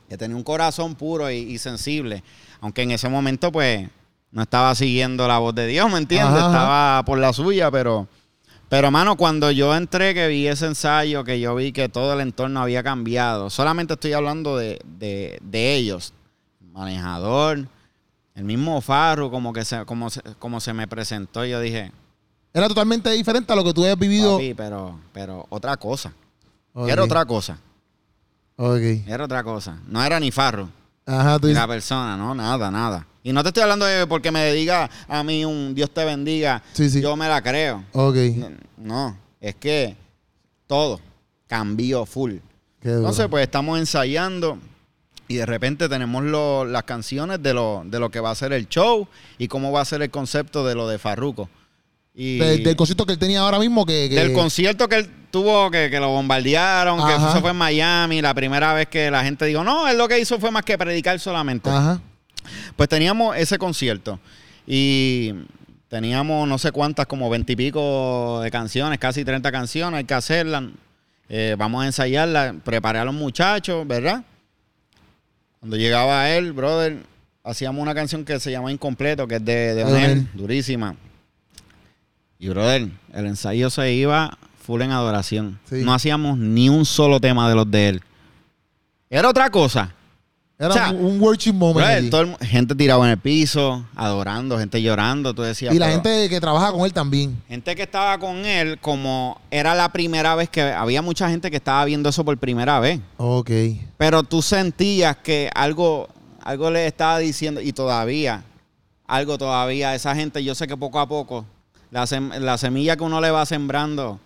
[0.09, 2.24] que tenía un corazón puro y, y sensible.
[2.59, 3.88] Aunque en ese momento, pues,
[4.34, 6.42] no estaba siguiendo la voz de Dios, ¿me entiendes?
[6.42, 6.48] Ajá.
[6.48, 8.08] Estaba por la suya, pero.
[8.68, 12.22] Pero, mano, cuando yo entré, que vi ese ensayo, que yo vi que todo el
[12.22, 16.12] entorno había cambiado, solamente estoy hablando de, de, de ellos.
[16.72, 17.68] Manejador,
[18.34, 21.92] el mismo Farru, como que se, como se, como se me presentó, yo dije,
[22.52, 24.34] Era totalmente diferente a lo que tú habías vivido.
[24.38, 26.12] papi, pero, pero otra cosa.
[26.88, 27.60] Era otra cosa.
[28.56, 29.06] Ok.
[29.06, 29.78] Era otra cosa.
[29.88, 30.68] No era ni Farru.
[31.06, 31.62] Ajá, tú ni dices.
[31.62, 33.06] la persona, no, nada, nada.
[33.24, 36.61] Y no te estoy hablando de porque me diga a mí un Dios te bendiga,
[36.74, 37.01] Sí, sí.
[37.01, 37.84] yo me la creo.
[37.93, 38.15] Ok.
[38.36, 39.95] No, no, es que
[40.67, 40.99] todo
[41.47, 42.36] cambió full.
[42.84, 44.57] Entonces, pues estamos ensayando
[45.30, 48.51] y de repente tenemos lo- las canciones de lo, de lo que va a ser
[48.51, 49.07] el show
[49.38, 51.49] y cómo va a ser el concepto de lo de Farruko.
[52.13, 54.09] Y De- del concierto que él tenía ahora mismo que...
[54.09, 57.30] que- del concierto que él tuvo, que, que lo bombardearon, que Ajá.
[57.32, 60.19] eso fue en Miami, la primera vez que la gente dijo, no, él lo que
[60.19, 61.69] hizo fue más que predicar solamente.
[61.69, 62.01] Ajá.
[62.76, 64.20] Pues teníamos ese concierto
[64.66, 65.34] y
[65.88, 70.64] teníamos no sé cuántas, como veintipico de canciones, casi 30 canciones, hay que hacerlas.
[71.30, 74.24] Eh, vamos a ensayarlas, preparé a los muchachos, ¿verdad?
[75.60, 76.98] Cuando llegaba él, brother,
[77.44, 80.28] hacíamos una canción que se llama Incompleto, que es de, de Onel.
[80.34, 80.96] durísima.
[82.39, 85.60] Y, brother, el ensayo se iba full en adoración.
[85.70, 85.82] Sí.
[85.84, 88.02] No hacíamos ni un solo tema de los de él.
[89.10, 89.94] Era otra cosa.
[90.60, 92.10] Era O sea, un, worship moment.
[92.12, 95.34] Todo el gente tirada en el piso, adorando, gente llorando.
[95.34, 97.41] Tú decías, y la gente que trabaja con él también.
[97.47, 101.58] gente que estaba con él, como era la primera vez que había mucha gente que
[101.58, 102.99] estaba viendo eso por primera vez.
[103.18, 103.49] Ok.
[103.97, 106.08] Pero tú sentías que algo,
[106.41, 108.43] algo le estaba diciendo, y todavía,
[109.08, 111.45] algo todavía, esa gente, yo sé que poco a poco,
[111.89, 114.20] la, sem- la semilla que uno le va sembrando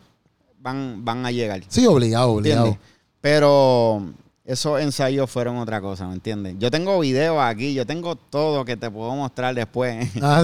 [0.59, 1.61] van, van a llegar.
[1.69, 2.65] Sí, obligado, obligado.
[2.67, 2.88] ¿Entiendes?
[3.21, 4.03] Pero
[4.47, 6.55] esos ensayos fueron otra cosa, ¿me entiendes?
[6.57, 10.41] Yo tengo videos aquí, yo tengo todo que te puedo mostrar después Ah,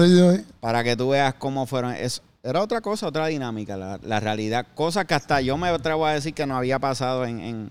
[0.60, 1.92] para que tú veas cómo fueron.
[1.94, 4.66] Es, era otra cosa, otra dinámica, la, la realidad.
[4.74, 7.70] Cosas que hasta yo me atrevo a decir que no había pasado en, en-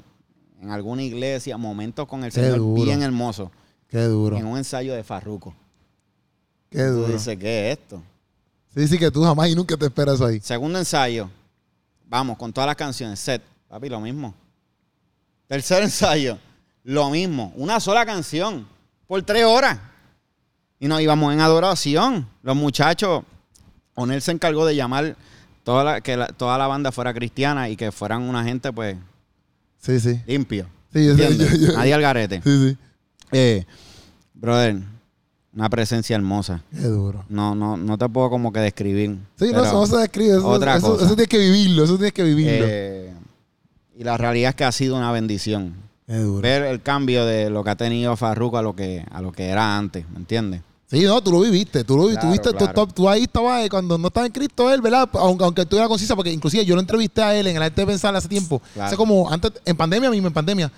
[0.59, 2.83] en alguna iglesia, momentos con el Qué Señor duro.
[2.83, 3.51] bien hermoso,
[3.89, 4.35] Qué duro.
[4.37, 5.53] en un ensayo de Farruco.
[6.69, 7.13] Qué Tú duro.
[7.13, 8.01] dices, ¿qué es esto?
[8.73, 10.39] Sí, sí, que tú jamás y nunca te esperas ahí.
[10.39, 11.29] Segundo ensayo,
[12.09, 14.33] vamos, con todas las canciones, set, papi, lo mismo.
[15.53, 16.39] Tercer ensayo,
[16.83, 18.65] lo mismo, una sola canción,
[19.05, 19.77] por tres horas.
[20.79, 22.27] Y nos íbamos en adoración.
[22.41, 23.21] Los muchachos,
[23.93, 25.15] Onel se encargó de llamar
[25.63, 28.97] toda la, que la- toda la banda fuera cristiana y que fueran una gente, pues,
[29.77, 30.19] Sí, sí.
[30.25, 30.65] limpio.
[30.91, 32.41] Sí, yo yo- yo- Nadie al garete.
[32.43, 32.77] Sí, sí.
[33.31, 33.63] Eh,
[34.33, 34.77] brother,
[35.53, 36.63] una presencia hermosa.
[36.71, 37.25] Qué duro.
[37.29, 39.19] No, no, no te puedo como que describir.
[39.35, 40.31] Sí, no, no se describe.
[40.37, 41.05] Eso, otra eso, cosa.
[41.05, 41.83] eso tienes que vivirlo.
[41.83, 42.65] Eso tienes que vivirlo.
[42.67, 43.13] Eh,
[43.97, 45.75] y la realidad es que ha sido una bendición.
[46.07, 49.47] Ver el cambio de lo que ha tenido Farruko a lo que, a lo que
[49.47, 50.61] era antes, ¿me entiendes?
[50.87, 52.85] Sí, no, tú lo viviste, tú lo Claro, tuviste, tú- claro.
[52.87, 55.09] tú, tú ahí estabas eh, cuando no estaba en Cristo él, ¿verdad?
[55.13, 57.81] Aunque, aunque tú eras concisa, porque inclusive yo lo entrevisté a él en el arte
[57.81, 58.87] de pensar hace tiempo, Claro.
[58.87, 60.71] hace como antes, en pandemia mismo, en pandemia,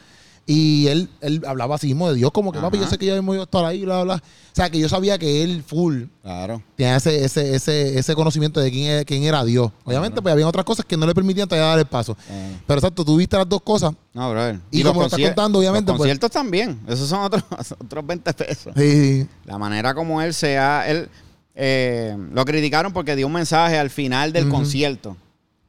[0.48, 2.68] y él, él hablaba así mismo de Dios, como que Ajá.
[2.68, 4.16] papi, yo sé que yo hemos ido estar ahí, bla, bla.
[4.16, 4.22] O
[4.56, 6.62] sea, que yo sabía que él full Claro.
[6.76, 9.72] tenía ese, ese, ese, ese conocimiento de quién, era- quién era Dios.
[9.84, 12.16] Obviamente, pues había otras cosas que no le permitían todavía dar el paso.
[12.30, 13.94] Eh, Pero exacto, tú viste las dos cosas.
[14.14, 14.60] no, brother.
[14.70, 16.80] Y como lo estás concier- contando, obviamente, Los pues- conciertos también.
[16.88, 17.44] Esos son otros,
[17.80, 18.74] otros 20 pesos.
[18.78, 20.88] Sí, La manera como él se ha...
[20.88, 21.10] Él,
[21.56, 24.58] eh, lo criticaron porque dio un mensaje al final del Ujú.
[24.58, 25.18] concierto.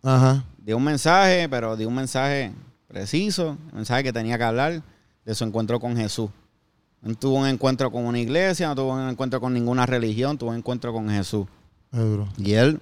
[0.02, 0.44] ajá.
[0.58, 2.50] Dio un mensaje, pero dio un mensaje
[2.88, 4.82] preciso, un mensaje que tenía que hablar
[5.24, 6.30] de su encuentro con Jesús.
[7.02, 10.50] No tuvo un encuentro con una iglesia, no tuvo un encuentro con ninguna religión, tuvo
[10.50, 11.46] un encuentro con Jesús.
[11.92, 12.28] Duro.
[12.38, 12.80] Y él,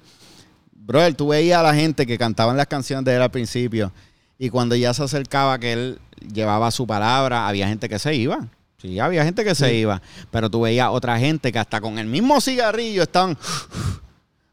[0.73, 3.93] brother, tú veías a la gente que cantaban las canciones de él al principio
[4.39, 5.99] y cuando ya se acercaba que él
[6.33, 8.47] llevaba su palabra, había gente que se iba.
[8.79, 9.75] Sí, había gente que se Sí.
[9.77, 13.37] iba, pero tú veías otra gente que hasta con el mismo cigarrillo estaban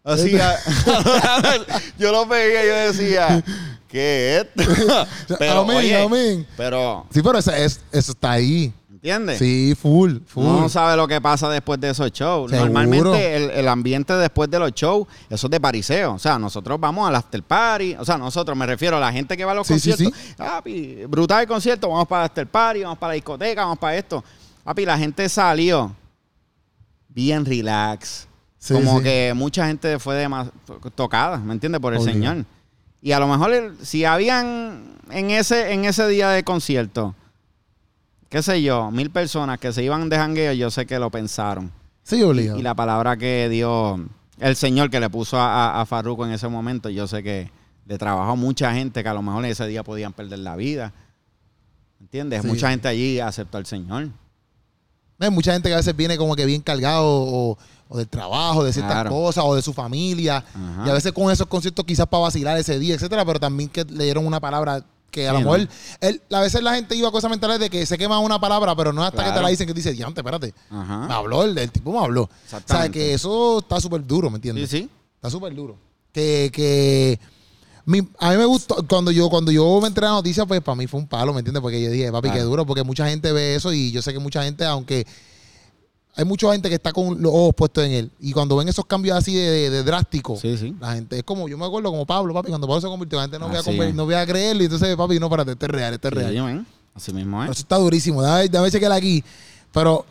[0.04, 0.38] así.
[0.40, 0.58] a-
[1.98, 3.44] yo lo veía y yo decía,
[3.88, 5.08] ¿qué es esto?
[5.40, 6.48] pero, amén, oye, amén.
[6.58, 8.74] pero, Sí, pero eso, es- eso está ahí.
[9.04, 9.40] ¿entiendes?
[9.40, 10.46] Sí, full, full.
[10.46, 12.52] Uno no sabe lo que pasa después de esos shows.
[12.52, 12.66] Seguro.
[12.68, 16.14] Normalmente el, el ambiente después de los shows, eso es de pariseo.
[16.14, 17.96] O sea, nosotros vamos al after party.
[17.98, 20.20] O sea, nosotros, me refiero a la gente que va a los Sí, sí, conciertos.
[20.38, 23.98] Papi, brutal el concierto, vamos para el after party, vamos para la discoteca, vamos para
[23.98, 24.24] esto.
[24.64, 25.96] Papi, la gente salió
[27.10, 28.28] bien relax.
[28.64, 29.04] Sí, como sí.
[29.06, 30.52] que mucha gente fue demas-
[30.94, 31.82] tocada, ¿me entiendes?
[31.82, 32.02] Por el.
[32.02, 32.46] Señor.
[33.02, 37.16] Y a lo mejor el- si habían en ese, en ese día de concierto,
[38.30, 41.72] qué sé yo, mil personas que se iban de jangueo, yo sé que lo pensaron.
[42.04, 42.60] Sí, obligado.
[42.60, 44.00] Y la palabra que dio
[44.40, 47.50] el Señor que le puso a, a, a Farruko en ese momento, yo sé que
[47.88, 50.94] le trabajó mucha gente que a lo mejor ese día podían perder la vida.
[52.00, 52.44] ¿Entiendes?
[52.44, 52.48] Sí.
[52.48, 54.10] Mucha gente allí aceptó al Señor.
[55.20, 57.58] Hay mucha gente que a veces viene como que bien cargado o,
[57.94, 59.10] o del trabajo, de ciertas Claro.
[59.10, 60.38] cosas, o de su familia.
[60.38, 60.84] Ajá.
[60.88, 63.84] Y a veces con esos conciertos quizás para vacilar ese día, etcétera, pero también que
[63.84, 65.52] le dieron una palabra que a Sí, lo ¿no?
[65.58, 65.70] mejor
[66.00, 68.74] él, a veces la gente iba con esa mentalidad de que se quema una palabra,
[68.78, 70.54] pero no hasta que te la dicen que dice, diante, espérate.
[70.70, 71.06] Ajá.
[71.08, 72.24] Me habló, el, el tipo me habló.
[72.24, 72.30] O
[72.66, 74.70] sea, que eso está súper duro, ¿me Sí, entiendes?
[74.70, 74.90] sí.
[75.16, 75.76] Está súper duro.
[76.14, 77.20] Que, que
[77.86, 80.76] mi- a mí me gustó, cuando yo, cuando yo me enteré la noticia, pues para
[80.78, 81.62] mí fue un palo, ¿me entiendes?
[81.62, 82.50] Porque yo dije, papi, qué Claro.
[82.50, 85.06] duro, porque mucha gente ve eso y yo sé que mucha gente, aunque
[86.16, 88.12] hay mucha gente que está con los ojos puestos en él.
[88.20, 90.76] Y cuando ven esos cambios así de, de- de drásticos, Sí, sí.
[90.80, 93.24] la gente es como, yo me acuerdo como Pablo, papi, cuando Pablo se convirtió, la
[93.24, 94.62] gente no, voy a, no voy a creerlo.
[94.62, 96.66] Y entonces, papi, no, espérate, este es real, este es real.
[96.94, 97.52] Así mismo es.
[97.52, 98.22] Eso está durísimo.
[98.22, 99.24] Déjame, déjame chequear aquí.
[99.72, 100.06] Pero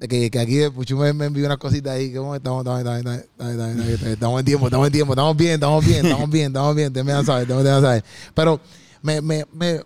[0.00, 2.12] que, que aquí Puchu me, me envió unas cositas ahí.
[2.12, 2.60] ¿Cómo estamos?
[2.62, 5.12] Estamos, estamos, estamos, estamos, estamos, estamos, estamos en tiempo, estamos en tiempo.
[5.12, 6.92] Estamos bien, estamos bien, estamos bien, estamos bien.
[6.92, 8.04] Te me saber, te me saber.
[8.34, 8.60] Pero
[9.02, 9.80] me, me, me,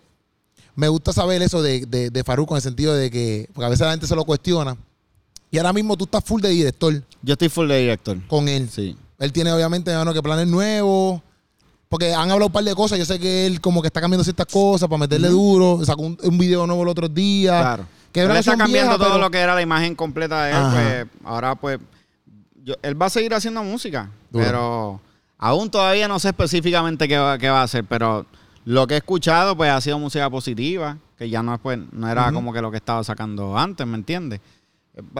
[0.74, 3.68] me gusta saber eso de, de, de Farruko en el sentido de que, porque a
[3.68, 4.76] veces la gente se lo cuestiona.
[5.52, 8.18] Y ahora mismo tú estás full de director Yo estoy full de director.
[8.26, 8.68] con él.
[8.68, 8.96] Sí.
[9.18, 11.20] Él tiene obviamente bueno, que planes nuevos.
[11.88, 12.98] Porque han hablado un par de cosas.
[12.98, 15.84] Yo sé que él como que está cambiando ciertas cosas para meterle duro.
[15.84, 17.60] Sacó un, un video nuevo el otro día.
[17.60, 17.86] Claro.
[18.10, 20.72] Que él está cambiando todo pero- lo que era la imagen completa de él.
[20.72, 21.78] Pues ahora, pues,
[22.64, 24.10] yo- él va a seguir haciendo música.
[24.30, 24.44] Duro.
[24.46, 25.00] Pero
[25.36, 27.84] aún todavía no sé específicamente qué va, qué va a hacer.
[27.84, 28.24] Pero
[28.64, 30.96] lo que he escuchado, pues, ha sido música positiva.
[31.18, 33.96] Que ya no, es, pues, no era como que lo que estaba sacando antes, ¿me
[33.98, 34.40] entiendes?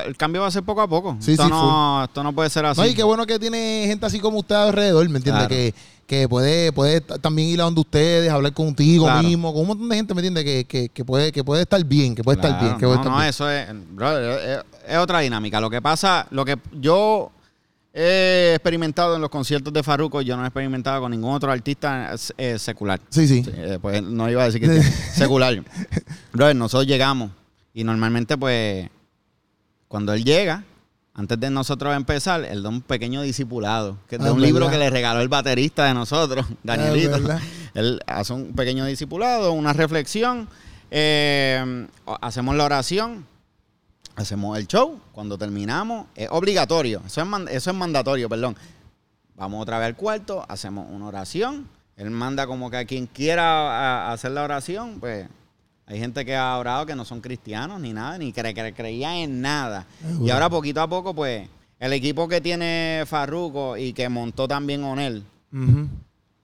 [0.04, 1.16] El cambio va a ser poco a poco.
[1.20, 2.80] Sí, esto, sí, no, esto no puede ser así.
[2.80, 5.40] No, y qué bueno que tiene gente así como usted alrededor, ¿me entiende?
[5.40, 5.48] Claro.
[5.48, 5.74] Que,
[6.06, 9.22] que puede, puede también ir a donde ustedes, hablar contigo Claro.
[9.26, 10.44] mismo, con un montón de gente, ¿me entiende?
[10.44, 12.74] Que, que, que puede, que puede estar bien, que puede estar bien.
[12.74, 13.28] Que puede no, estar no, bien.
[13.30, 13.66] eso es,
[13.96, 15.58] brother, es, es otra dinámica.
[15.58, 17.30] Lo que pasa, lo que yo
[17.94, 22.14] he experimentado en los conciertos de Farruko, yo no he experimentado con ningún otro artista
[22.36, 23.00] eh, secular.
[23.08, 23.42] Sí, sí.
[23.42, 24.82] Sí, eh, pues no iba a decir que
[25.14, 25.64] secular.
[26.32, 27.30] Brother, nosotros llegamos
[27.72, 28.90] y normalmente pues
[29.93, 30.64] cuando él llega,
[31.12, 34.49] antes de nosotros empezar, él da un pequeño discipulado, que es de Ah, un ¿verdad?
[34.49, 37.11] libro que le regaló el baterista de nosotros, Danielito.
[37.11, 37.40] ¿verdad?
[37.74, 40.49] él hace un pequeño discipulado, una reflexión,
[40.90, 41.86] eh,
[42.22, 43.26] hacemos la oración,
[44.16, 48.57] hacemos el show, cuando terminamos, es obligatorio, eso es, eso es mandatorio, perdón.
[49.36, 51.68] Vamos otra vez al cuarto, hacemos una oración.
[51.97, 55.28] Él manda como que a quien quiera a- hacer la oración, pues
[55.93, 59.14] hay gente que ha orado que no son cristianos ni nada, ni cre cre- creían
[59.14, 59.86] en nada.
[60.22, 64.82] Y ahora poquito a poco, pues, el equipo que tiene Farruko y que montó también
[64.84, 65.88] Onel, Ujú.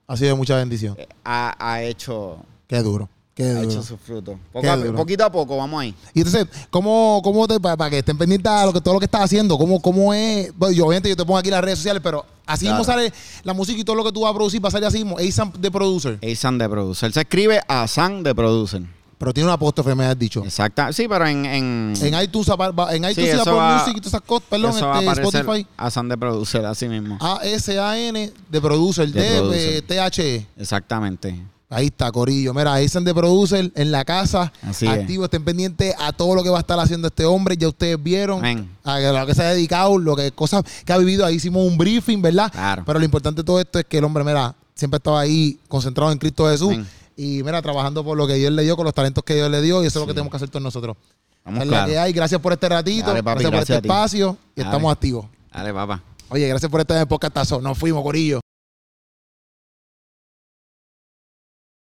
[0.07, 0.95] Ha sido mucha bendición.
[0.99, 3.09] eh, ha, ha hecho, Qué duro.
[3.35, 4.37] Qué ha hecho sus frutos.
[4.53, 5.95] Poco a- poquito a poco, vamos ahí.
[6.13, 9.05] Y entonces, ¿cómo, cómo te, para, que estén pendientes a lo que, todo lo que
[9.07, 9.57] estás haciendo?
[9.57, 10.53] ¿Cómo, cómo es?
[10.59, 13.13] Bueno, yo, obviamente yo te pongo aquí las redes sociales, pero así mismo sale
[13.45, 15.19] la música y todo lo que tú vas a producir, va a salir así mismo.
[15.19, 16.19] ASAP de producer.
[16.29, 17.13] Asan de Producer.
[17.13, 18.83] Se escribe Asan de Producer.
[19.19, 20.45] Pero tiene un apóstrofe, me has dicho.
[20.45, 20.93] Exacta.
[20.93, 22.49] Sí, pero en, en, En iTunes,
[22.91, 25.67] en iTunes y eso Apple va- Music y todas esas cosas, perdón, este, Spotify.
[25.77, 27.19] Asan de Producer, así mismo.
[27.21, 29.83] A-S-A-N de producer, De de, producer.
[29.83, 30.47] T-H-E.
[30.57, 31.43] Exactamente.
[31.71, 32.55] Ahí está, Corillo.
[32.55, 34.51] Mira, Aizen de Producer en la casa.
[34.63, 34.93] Así es.
[34.93, 35.25] activo.
[35.25, 37.57] Estén pendientes a todo lo que va a estar haciendo este hombre.
[37.59, 41.27] Ya ustedes vieron a lo que se ha dedicado, lo que cosas que ha vivido.
[41.27, 42.51] Ahí hicimos un briefing, ¿verdad?
[42.51, 42.85] Claro.
[42.87, 46.11] Pero lo importante de todo esto es que el hombre, mira, siempre estaba ahí concentrado
[46.11, 46.75] en Cristo Jesús.
[47.21, 49.61] Y mira, trabajando por lo que Dios le dio, con los talentos que Dios le
[49.61, 49.83] dio.
[49.83, 50.97] Y eso es lo que tenemos que hacer todos nosotros.
[51.45, 51.91] Vamos Es la claro.
[51.91, 52.13] que hay.
[52.13, 53.09] Gracias por este ratito.
[53.09, 54.37] Dale, papi, gracias por este espacio.
[54.55, 54.71] Y Dale.
[54.71, 55.27] estamos activos.
[55.53, 56.01] Dale, papá.
[56.29, 57.61] Oye, gracias por este podcastazo.
[57.61, 58.39] Nos fuimos, Corillo.